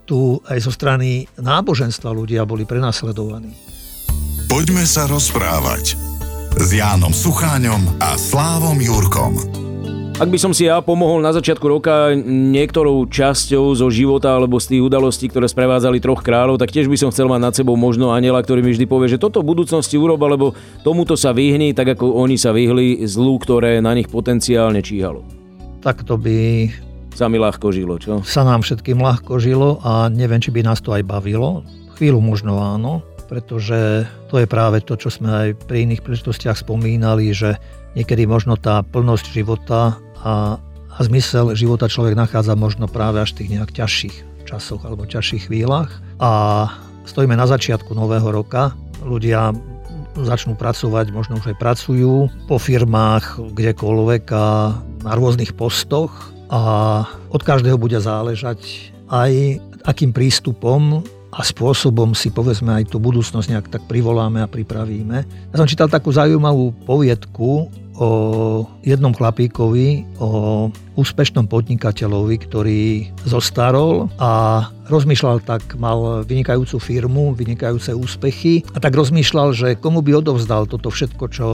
tu 0.09 0.41
aj 0.49 0.57
zo 0.65 0.73
strany 0.73 1.29
náboženstva 1.37 2.09
ľudia 2.09 2.41
boli 2.41 2.65
prenasledovaní. 2.65 3.53
Poďme 4.49 4.81
sa 4.89 5.05
rozprávať 5.05 5.93
s 6.57 6.69
Jánom 6.73 7.13
Sucháňom 7.13 8.01
a 8.01 8.17
Slávom 8.17 8.81
Jurkom. 8.81 9.37
Ak 10.19 10.27
by 10.27 10.35
som 10.35 10.51
si 10.51 10.67
ja 10.67 10.81
pomohol 10.83 11.23
na 11.23 11.31
začiatku 11.31 11.63
roka 11.63 12.11
niektorou 12.27 13.07
časťou 13.07 13.71
zo 13.71 13.87
života 13.87 14.35
alebo 14.35 14.59
z 14.59 14.75
tých 14.75 14.83
udalostí, 14.83 15.31
ktoré 15.31 15.47
sprevádzali 15.47 16.03
troch 16.03 16.25
kráľov, 16.25 16.59
tak 16.59 16.75
tiež 16.75 16.91
by 16.91 16.97
som 16.99 17.13
chcel 17.13 17.31
mať 17.31 17.39
nad 17.39 17.53
sebou 17.55 17.79
možno 17.79 18.11
aniela, 18.11 18.43
ktorý 18.43 18.65
mi 18.65 18.75
vždy 18.75 18.83
povie, 18.89 19.13
že 19.13 19.21
toto 19.21 19.39
v 19.45 19.53
budúcnosti 19.55 19.95
uroba, 19.95 20.27
lebo 20.27 20.57
tomuto 20.83 21.15
sa 21.15 21.31
vyhni, 21.31 21.71
tak 21.71 21.95
ako 21.95 22.19
oni 22.19 22.35
sa 22.35 22.51
vyhli 22.51 23.05
zlu, 23.07 23.39
ktoré 23.39 23.79
na 23.79 23.95
nich 23.95 24.11
potenciálne 24.11 24.83
číhalo. 24.83 25.23
Tak 25.79 26.03
to 26.03 26.19
by 26.19 26.67
sa 27.13 27.25
mi 27.27 27.41
ľahko 27.41 27.73
žilo, 27.73 27.97
čo? 27.99 28.21
Sa 28.23 28.45
nám 28.45 28.63
všetkým 28.63 28.99
ľahko 29.01 29.41
žilo 29.41 29.81
a 29.83 30.07
neviem, 30.07 30.39
či 30.39 30.53
by 30.53 30.63
nás 30.63 30.79
to 30.79 30.93
aj 30.95 31.03
bavilo. 31.03 31.65
Chvíľu 31.99 32.23
možno 32.23 32.61
áno, 32.63 33.03
pretože 33.29 34.09
to 34.31 34.41
je 34.41 34.47
práve 34.49 34.81
to, 34.81 34.97
čo 34.97 35.13
sme 35.13 35.29
aj 35.29 35.47
pri 35.69 35.85
iných 35.85 36.01
príležitostiach 36.01 36.65
spomínali, 36.65 37.29
že 37.35 37.59
niekedy 37.93 38.25
možno 38.25 38.57
tá 38.57 38.81
plnosť 38.81 39.25
života 39.29 40.01
a, 40.25 40.57
a 40.95 40.99
zmysel 41.05 41.53
života 41.53 41.85
človek 41.85 42.17
nachádza 42.17 42.57
možno 42.57 42.89
práve 42.89 43.21
až 43.21 43.35
v 43.35 43.37
tých 43.43 43.51
nejak 43.57 43.71
ťažších 43.75 44.15
časoch 44.49 44.81
alebo 44.81 45.05
ťažších 45.05 45.51
chvíľach. 45.51 45.93
A 46.17 46.31
stojíme 47.05 47.37
na 47.37 47.45
začiatku 47.45 47.93
nového 47.93 48.33
roka, 48.33 48.73
ľudia 49.05 49.53
začnú 50.17 50.57
pracovať, 50.57 51.13
možno 51.13 51.37
už 51.37 51.53
aj 51.53 51.57
pracujú 51.61 52.27
po 52.49 52.57
firmách, 52.57 53.39
kdekoľvek 53.53 54.23
a 54.33 54.45
na 55.05 55.11
rôznych 55.15 55.55
postoch 55.55 56.33
a 56.49 56.61
od 57.29 57.41
každého 57.45 57.77
bude 57.77 57.95
záležať 58.01 58.89
aj 59.09 59.61
akým 59.85 60.09
prístupom 60.09 61.05
a 61.29 61.45
spôsobom 61.45 62.17
si 62.17 62.33
povedzme 62.33 62.73
aj 62.73 62.89
tú 62.89 62.97
budúcnosť 62.97 63.47
nejak 63.53 63.67
tak 63.69 63.85
privoláme 63.85 64.41
a 64.41 64.49
pripravíme. 64.49 65.17
Ja 65.53 65.55
som 65.55 65.69
čítal 65.69 65.85
takú 65.85 66.09
zaujímavú 66.09 66.73
poviedku 66.89 67.69
o 67.99 68.09
jednom 68.87 69.11
chlapíkovi, 69.11 70.07
o 70.23 70.71
úspešnom 70.95 71.51
podnikateľovi, 71.51 72.35
ktorý 72.47 72.83
zostarol 73.27 74.07
a 74.15 74.63
rozmýšľal 74.87 75.43
tak, 75.43 75.75
mal 75.75 76.23
vynikajúcu 76.23 76.79
firmu, 76.79 77.35
vynikajúce 77.35 77.91
úspechy 77.91 78.63
a 78.71 78.79
tak 78.79 78.95
rozmýšľal, 78.95 79.51
že 79.51 79.67
komu 79.75 79.99
by 79.99 80.23
odovzdal 80.23 80.63
toto 80.63 80.87
všetko, 80.87 81.23
čo 81.27 81.47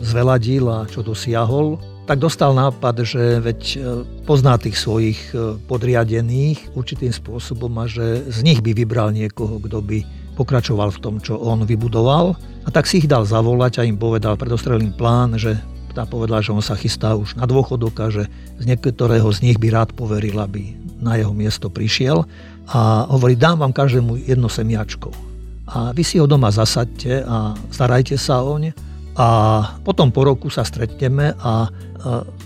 zveladil 0.00 0.64
a 0.72 0.88
čo 0.88 1.04
dosiahol 1.04 1.76
tak 2.10 2.26
dostal 2.26 2.50
nápad, 2.58 3.06
že 3.06 3.38
veď 3.38 3.60
e, 3.62 3.78
pozná 4.26 4.58
tých 4.58 4.74
svojich 4.74 5.30
e, 5.30 5.54
podriadených 5.70 6.74
určitým 6.74 7.14
spôsobom 7.14 7.70
a 7.78 7.86
že 7.86 8.26
z 8.26 8.42
nich 8.42 8.58
by 8.58 8.74
vybral 8.74 9.14
niekoho, 9.14 9.62
kto 9.62 9.78
by 9.78 10.02
pokračoval 10.34 10.90
v 10.90 11.02
tom, 11.06 11.14
čo 11.22 11.38
on 11.38 11.62
vybudoval. 11.62 12.34
A 12.66 12.68
tak 12.74 12.90
si 12.90 12.98
ich 12.98 13.06
dal 13.06 13.22
zavolať 13.22 13.78
a 13.78 13.86
im 13.86 13.94
povedal, 13.94 14.34
predostrelý 14.34 14.90
plán, 14.90 15.38
že 15.38 15.54
tá 15.92 16.06
povedala, 16.06 16.40
že 16.40 16.54
on 16.54 16.62
sa 16.62 16.78
chystá 16.78 17.14
už 17.18 17.34
na 17.34 17.44
dôchodok 17.44 17.94
a 18.00 18.06
že 18.08 18.30
z 18.58 18.64
niektorého 18.64 19.26
z 19.30 19.38
nich 19.44 19.58
by 19.58 19.68
rád 19.72 19.90
poveril, 19.94 20.38
aby 20.38 20.74
na 21.00 21.16
jeho 21.16 21.32
miesto 21.34 21.72
prišiel. 21.72 22.24
A 22.70 23.10
hovorí, 23.10 23.34
dám 23.34 23.58
vám 23.58 23.74
každému 23.74 24.30
jedno 24.30 24.46
semiačko. 24.46 25.10
A 25.70 25.90
vy 25.94 26.02
si 26.02 26.18
ho 26.18 26.26
doma 26.26 26.50
zasadte 26.50 27.22
a 27.26 27.54
starajte 27.70 28.14
sa 28.18 28.42
oň. 28.42 28.70
A 29.18 29.28
potom 29.82 30.14
po 30.14 30.22
roku 30.22 30.48
sa 30.48 30.62
stretneme 30.62 31.34
a 31.42 31.68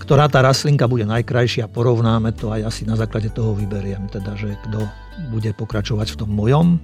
ktorá 0.03 0.27
tá 0.27 0.43
rastlinka 0.43 0.89
bude 0.89 1.07
najkrajšia, 1.07 1.71
porovnáme 1.71 2.35
to 2.35 2.51
a 2.51 2.59
ja 2.59 2.69
si 2.73 2.83
na 2.83 2.99
základe 2.99 3.31
toho 3.31 3.55
vyberiem, 3.55 4.11
teda, 4.11 4.35
že 4.35 4.59
kto 4.67 4.83
bude 5.31 5.55
pokračovať 5.55 6.11
v 6.11 6.19
tom 6.19 6.31
mojom. 6.35 6.75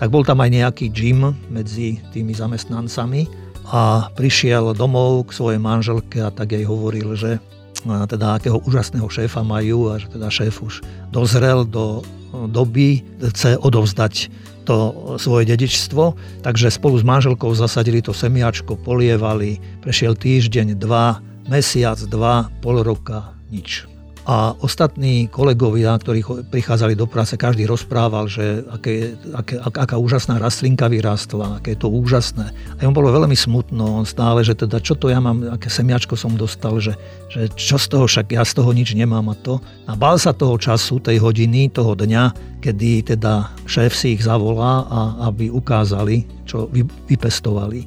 Tak 0.00 0.08
bol 0.08 0.24
tam 0.24 0.40
aj 0.40 0.50
nejaký 0.50 0.88
Jim 0.88 1.36
medzi 1.52 2.00
tými 2.10 2.32
zamestnancami 2.32 3.43
a 3.68 4.12
prišiel 4.12 4.76
domov 4.76 5.30
k 5.30 5.36
svojej 5.36 5.60
manželke 5.60 6.20
a 6.20 6.28
tak 6.28 6.52
jej 6.52 6.64
hovoril, 6.68 7.16
že 7.16 7.40
teda 7.84 8.40
akého 8.40 8.60
úžasného 8.64 9.08
šéfa 9.08 9.44
majú 9.44 9.92
a 9.92 10.00
že 10.00 10.08
teda 10.08 10.32
šéf 10.32 10.60
už 10.64 10.80
dozrel 11.12 11.68
do 11.68 12.00
doby 12.48 13.04
chce 13.20 13.60
odovzdať 13.60 14.32
to 14.64 14.76
svoje 15.20 15.44
dedičstvo, 15.44 16.16
takže 16.40 16.72
spolu 16.72 16.96
s 16.96 17.04
manželkou 17.04 17.52
zasadili 17.52 18.00
to 18.00 18.16
semiačko, 18.16 18.80
polievali, 18.80 19.60
prešiel 19.84 20.16
týždeň, 20.16 20.80
dva, 20.80 21.20
mesiac, 21.52 22.00
dva, 22.08 22.48
pol 22.64 22.80
roka, 22.80 23.36
nič. 23.52 23.93
A 24.24 24.56
ostatní 24.64 25.28
kolegovia, 25.28 25.92
ktorí 26.00 26.24
prichádzali 26.48 26.96
do 26.96 27.04
práce, 27.04 27.36
každý 27.36 27.68
rozprával, 27.68 28.24
že 28.24 28.64
aké, 28.72 29.20
aké, 29.36 29.60
aká 29.60 30.00
úžasná 30.00 30.40
rastlinka 30.40 30.88
vyrástla, 30.88 31.60
aké 31.60 31.76
je 31.76 31.84
to 31.84 31.92
úžasné. 31.92 32.48
A 32.48 32.88
on 32.88 32.96
bolo 32.96 33.12
veľmi 33.12 33.36
smutno, 33.36 34.00
on 34.00 34.08
stále, 34.08 34.40
že 34.40 34.56
teda 34.56 34.80
čo 34.80 34.96
to 34.96 35.12
ja 35.12 35.20
mám, 35.20 35.44
aké 35.52 35.68
semiačko 35.68 36.16
som 36.16 36.40
dostal, 36.40 36.80
že, 36.80 36.96
že 37.28 37.52
čo 37.52 37.76
z 37.76 37.86
toho, 37.92 38.08
však 38.08 38.32
ja 38.32 38.48
z 38.48 38.56
toho 38.56 38.72
nič 38.72 38.96
nemám 38.96 39.28
a 39.28 39.36
to. 39.36 39.60
A 39.84 39.92
bál 39.92 40.16
sa 40.16 40.32
toho 40.32 40.56
času, 40.56 41.04
tej 41.04 41.20
hodiny, 41.20 41.68
toho 41.68 41.92
dňa, 41.92 42.56
kedy 42.64 43.04
teda 43.12 43.52
šéf 43.68 43.92
si 43.92 44.16
ich 44.16 44.24
zavolá 44.24 44.88
a 44.88 45.28
aby 45.28 45.52
ukázali, 45.52 46.24
čo 46.48 46.64
vy, 46.72 46.88
vypestovali. 47.12 47.84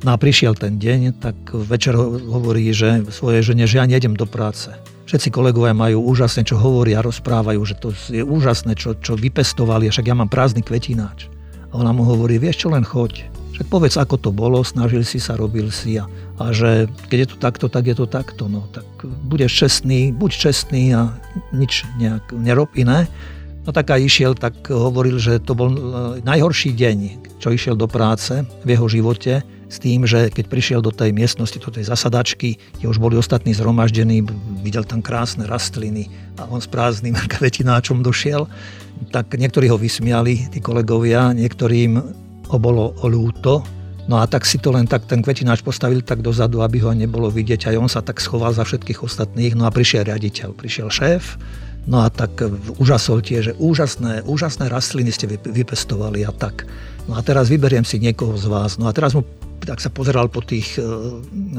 No 0.00 0.16
a 0.16 0.20
prišiel 0.20 0.56
ten 0.56 0.80
deň, 0.80 1.20
tak 1.20 1.36
večer 1.52 1.92
hovorí, 2.24 2.72
že 2.72 3.04
svoje 3.12 3.44
žene, 3.44 3.68
že 3.68 3.80
ja 3.80 3.84
nejdem 3.84 4.16
do 4.16 4.24
práce 4.24 4.72
Všetci 5.04 5.28
kolegovia 5.28 5.76
majú 5.76 6.00
úžasné, 6.00 6.48
čo 6.48 6.56
hovoria, 6.56 7.04
rozprávajú, 7.04 7.60
že 7.68 7.76
to 7.76 7.92
je 8.08 8.24
úžasné, 8.24 8.72
čo, 8.72 8.96
čo 8.96 9.20
vypestovali, 9.20 9.92
však 9.92 10.08
ja 10.08 10.16
mám 10.16 10.32
prázdny 10.32 10.64
kvetináč. 10.64 11.28
A 11.68 11.76
ona 11.76 11.92
mu 11.92 12.08
hovorí, 12.08 12.40
vieš 12.40 12.64
čo, 12.64 12.72
len 12.72 12.88
choď. 12.88 13.28
Však 13.54 13.68
povedz, 13.68 14.00
ako 14.00 14.16
to 14.16 14.30
bolo, 14.32 14.64
snažil 14.64 15.04
si 15.04 15.20
sa, 15.20 15.36
robil 15.36 15.68
si 15.68 16.00
a, 16.00 16.08
a 16.40 16.50
že 16.50 16.88
keď 17.12 17.18
je 17.20 17.28
to 17.28 17.36
takto, 17.36 17.66
tak 17.68 17.84
je 17.84 17.94
to 17.94 18.06
takto. 18.08 18.48
No, 18.48 18.64
tak 18.72 18.88
budeš 19.28 19.52
čestný, 19.52 20.10
buď 20.10 20.30
čestný 20.50 20.96
a 20.96 21.12
nič 21.52 21.84
nejak 22.00 22.34
nerob 22.34 22.72
iné. 22.72 23.06
No 23.62 23.70
tak 23.76 23.92
aj 23.92 24.08
išiel, 24.08 24.32
tak 24.34 24.66
hovoril, 24.72 25.20
že 25.20 25.36
to 25.38 25.52
bol 25.52 25.68
najhorší 26.24 26.72
deň, 26.72 26.98
čo 27.38 27.52
išiel 27.52 27.76
do 27.76 27.86
práce 27.86 28.42
v 28.64 28.68
jeho 28.72 28.88
živote, 28.88 29.44
s 29.68 29.76
tým, 29.80 30.04
že 30.04 30.28
keď 30.30 30.46
prišiel 30.48 30.80
do 30.84 30.92
tej 30.92 31.12
miestnosti, 31.12 31.56
do 31.56 31.70
tej 31.72 31.88
zasadačky, 31.88 32.56
kde 32.78 32.86
už 32.88 33.00
boli 33.00 33.16
ostatní 33.16 33.56
zhromaždení, 33.56 34.24
videl 34.60 34.84
tam 34.84 35.00
krásne 35.00 35.48
rastliny 35.48 36.10
a 36.40 36.48
on 36.48 36.60
s 36.60 36.68
prázdnym 36.68 37.16
kvetináčom 37.34 38.04
došiel, 38.04 38.46
tak 39.10 39.34
niektorí 39.34 39.68
ho 39.68 39.80
vysmiali, 39.80 40.50
tí 40.52 40.58
kolegovia, 40.62 41.34
niektorým 41.34 41.92
ho 42.48 42.58
bolo 42.60 42.94
ľúto, 43.02 43.64
No 44.04 44.20
a 44.20 44.28
tak 44.28 44.44
si 44.44 44.60
to 44.60 44.68
len 44.68 44.84
tak 44.84 45.08
ten 45.08 45.24
kvetináč 45.24 45.64
postavil 45.64 46.04
tak 46.04 46.20
dozadu, 46.20 46.60
aby 46.60 46.76
ho 46.84 46.92
nebolo 46.92 47.32
vidieť. 47.32 47.72
Aj 47.72 47.76
on 47.80 47.88
sa 47.88 48.04
tak 48.04 48.20
schoval 48.20 48.52
za 48.52 48.60
všetkých 48.60 49.00
ostatných. 49.00 49.56
No 49.56 49.64
a 49.64 49.72
prišiel 49.72 50.04
riaditeľ, 50.04 50.52
prišiel 50.52 50.92
šéf. 50.92 51.40
No 51.84 52.00
a 52.00 52.08
tak 52.08 52.40
úžasol 52.80 53.20
tie, 53.20 53.44
že 53.44 53.52
úžasné, 53.60 54.24
úžasné 54.24 54.72
rastliny 54.72 55.12
ste 55.12 55.28
vypestovali 55.28 56.24
a 56.24 56.32
tak. 56.32 56.64
No 57.04 57.16
a 57.16 57.20
teraz 57.20 57.52
vyberiem 57.52 57.84
si 57.84 58.00
niekoho 58.00 58.32
z 58.40 58.48
vás. 58.48 58.80
No 58.80 58.88
a 58.88 58.96
teraz 58.96 59.12
mu 59.12 59.20
tak 59.64 59.80
sa 59.80 59.88
pozeral 59.88 60.28
po 60.28 60.44
tých 60.44 60.76
e, 60.76 60.84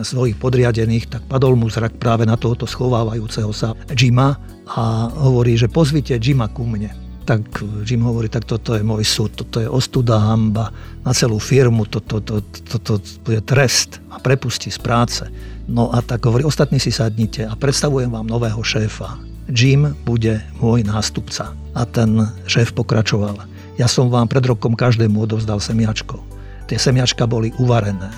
svojich 0.05 0.37
podriadených, 0.37 1.09
tak 1.09 1.21
padol 1.25 1.57
mu 1.57 1.67
zrak 1.67 1.97
práve 1.97 2.23
na 2.23 2.37
tohoto 2.37 2.69
schovávajúceho 2.69 3.49
sa 3.49 3.73
Jima 3.97 4.37
a 4.69 5.09
hovorí, 5.09 5.57
že 5.57 5.65
pozvite 5.65 6.13
Jima 6.21 6.45
ku 6.53 6.63
mne. 6.69 6.93
Tak 7.25 7.65
Jim 7.89 8.05
hovorí, 8.05 8.29
tak 8.29 8.45
toto 8.45 8.77
je 8.77 8.85
môj 8.85 9.01
súd, 9.01 9.33
toto 9.33 9.57
je 9.57 9.65
ostuda, 9.65 10.21
hamba 10.21 10.69
na 11.01 11.09
celú 11.09 11.41
firmu, 11.41 11.89
toto 11.89 12.21
to, 12.21 12.37
to, 12.45 12.77
to, 12.77 13.01
bude 13.25 13.41
trest 13.49 13.97
a 14.13 14.21
prepustí 14.21 14.69
z 14.69 14.77
práce. 14.77 15.25
No 15.65 15.89
a 15.89 16.05
tak 16.05 16.21
hovorí, 16.29 16.45
ostatní 16.45 16.77
si 16.77 16.93
sadnite 16.93 17.49
a 17.49 17.57
predstavujem 17.57 18.13
vám 18.13 18.29
nového 18.29 18.61
šéfa. 18.61 19.17
Jim 19.49 19.93
bude 20.05 20.41
môj 20.57 20.85
nástupca. 20.85 21.53
A 21.75 21.81
ten 21.85 22.17
šéf 22.49 22.71
pokračoval. 22.73 23.37
Ja 23.75 23.91
som 23.91 24.07
vám 24.07 24.31
pred 24.31 24.45
rokom 24.47 24.73
každému 24.73 25.27
odovzdal 25.27 25.59
semiačko 25.59 26.35
tie 26.65 26.81
semiačka 26.81 27.29
boli 27.29 27.53
uvarené. 27.61 28.09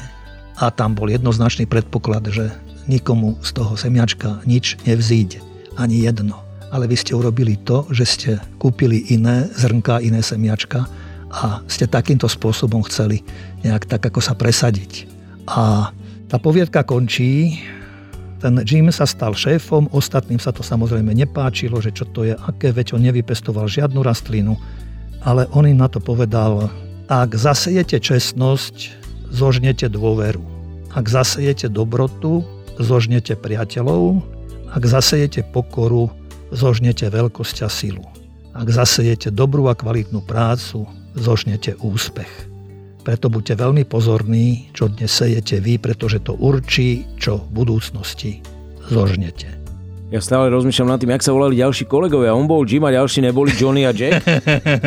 A 0.57 0.73
tam 0.73 0.97
bol 0.97 1.11
jednoznačný 1.11 1.69
predpoklad, 1.69 2.25
že 2.33 2.49
nikomu 2.89 3.37
z 3.45 3.53
toho 3.53 3.77
semiačka 3.77 4.41
nič 4.47 4.79
nevzíde. 4.87 5.43
Ani 5.77 6.01
jedno. 6.01 6.41
Ale 6.73 6.89
vy 6.89 6.97
ste 6.97 7.13
urobili 7.13 7.55
to, 7.61 7.85
že 7.93 8.05
ste 8.07 8.31
kúpili 8.57 9.05
iné 9.13 9.47
zrnka, 9.55 10.01
iné 10.01 10.25
semiačka 10.25 10.89
a 11.31 11.61
ste 11.69 11.85
takýmto 11.85 12.25
spôsobom 12.25 12.81
chceli 12.87 13.21
nejak 13.61 13.85
tak 13.85 14.09
ako 14.09 14.19
sa 14.23 14.33
presadiť. 14.33 15.07
A 15.47 15.91
tá 16.27 16.37
poviedka 16.41 16.83
končí, 16.83 17.61
ten 18.37 18.61
Jim 18.61 18.93
sa 18.93 19.09
stal 19.09 19.33
šéfom, 19.33 19.89
ostatným 19.89 20.37
sa 20.37 20.53
to 20.53 20.61
samozrejme 20.61 21.09
nepáčilo, 21.09 21.81
že 21.81 21.89
čo 21.89 22.05
to 22.05 22.25
je, 22.25 22.37
aké, 22.37 22.69
veď 22.69 22.93
on 22.93 23.01
nevypestoval 23.01 23.65
žiadnu 23.65 24.05
rastlinu, 24.05 24.53
ale 25.25 25.49
on 25.51 25.65
im 25.65 25.81
na 25.81 25.89
to 25.89 25.97
povedal, 25.97 26.69
ak 27.07 27.33
zasejete 27.33 27.97
čestnosť, 28.03 28.75
zožnete 29.31 29.87
dôveru. 29.87 30.43
Ak 30.91 31.07
zasejete 31.07 31.71
dobrotu, 31.71 32.43
zožnete 32.77 33.35
priateľov. 33.39 34.21
Ak 34.71 34.83
zasejete 34.83 35.47
pokoru, 35.55 36.11
zožnete 36.51 37.07
veľkosť 37.07 37.57
a 37.63 37.69
silu. 37.71 38.03
Ak 38.51 38.67
zasejete 38.67 39.31
dobrú 39.31 39.71
a 39.71 39.75
kvalitnú 39.77 40.19
prácu, 40.25 40.83
zožnete 41.15 41.79
úspech. 41.79 42.56
Preto 43.07 43.31
buďte 43.31 43.63
veľmi 43.63 43.87
pozorní, 43.87 44.67
čo 44.75 44.91
dnes 44.91 45.07
sejete 45.07 45.63
vy, 45.63 45.79
pretože 45.79 46.19
to 46.19 46.35
určí, 46.35 47.07
čo 47.15 47.39
v 47.39 47.63
budúcnosti 47.63 48.43
zožnete. 48.91 49.47
Ja 50.11 50.19
stále 50.19 50.51
rozmýšľam 50.51 50.91
nad 50.91 50.99
tým, 50.99 51.15
jak 51.15 51.23
sa 51.23 51.31
volali 51.31 51.55
ďalší 51.55 51.87
kolegovia. 51.87 52.35
On 52.35 52.43
bol 52.51 52.67
Jim 52.67 52.83
a 52.83 52.91
ďalší 52.91 53.23
neboli 53.23 53.55
Johnny 53.55 53.87
a 53.87 53.95
Jack. 53.95 54.27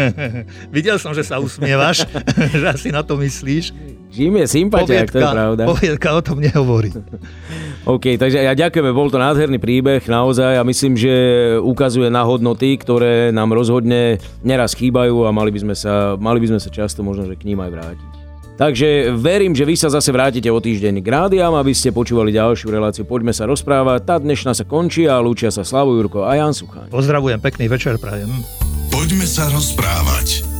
Videl 0.76 1.00
som, 1.00 1.16
že 1.16 1.24
sa 1.24 1.40
usmievaš, 1.40 2.04
že 2.61 2.66
asi 2.68 2.92
na 2.92 3.00
to 3.00 3.16
myslíš. 3.16 3.89
Jim 4.11 4.35
je 4.42 4.46
sympatiák, 4.51 5.07
to 5.07 5.18
je 5.18 5.25
pravda. 5.25 5.62
Poviedka 5.70 6.09
o 6.18 6.23
tom 6.23 6.42
nehovorí. 6.42 6.90
OK, 7.94 8.18
takže 8.18 8.42
ja 8.42 8.53
ďakujeme, 8.59 8.90
bol 8.90 9.07
to 9.07 9.23
nádherný 9.23 9.62
príbeh 9.62 10.03
naozaj 10.05 10.59
a 10.59 10.66
myslím, 10.66 10.99
že 10.99 11.12
ukazuje 11.62 12.11
na 12.11 12.27
hodnoty, 12.27 12.75
ktoré 12.75 13.31
nám 13.31 13.55
rozhodne 13.55 14.18
neraz 14.42 14.75
chýbajú 14.75 15.25
a 15.25 15.31
mali 15.31 15.55
by 15.55 15.61
sme 15.62 15.75
sa, 15.79 16.18
mali 16.18 16.42
by 16.42 16.55
sme 16.55 16.61
sa 16.61 16.68
často 16.75 17.07
možno 17.07 17.31
že 17.31 17.38
k 17.38 17.46
ním 17.46 17.62
aj 17.62 17.70
vrátiť. 17.70 18.11
Takže 18.61 19.16
verím, 19.16 19.57
že 19.57 19.64
vy 19.64 19.73
sa 19.73 19.88
zase 19.88 20.12
vrátite 20.12 20.53
o 20.53 20.61
týždeň 20.61 21.01
k 21.01 21.09
rádiám, 21.09 21.57
aby 21.57 21.73
ste 21.73 21.96
počúvali 21.96 22.29
ďalšiu 22.29 22.68
reláciu. 22.68 23.09
Poďme 23.09 23.33
sa 23.33 23.49
rozprávať. 23.49 24.05
Tá 24.05 24.20
dnešná 24.20 24.53
sa 24.53 24.68
končí 24.68 25.09
a 25.09 25.16
lúčia 25.16 25.49
sa 25.49 25.64
Slavo 25.64 25.96
Jurko 25.96 26.29
a 26.29 26.37
Jan 26.37 26.53
Sucháň. 26.53 26.92
Pozdravujem, 26.92 27.40
pekný 27.40 27.73
večer 27.73 27.96
prajem. 27.96 28.29
Poďme 28.92 29.25
sa 29.25 29.49
rozprávať 29.49 30.60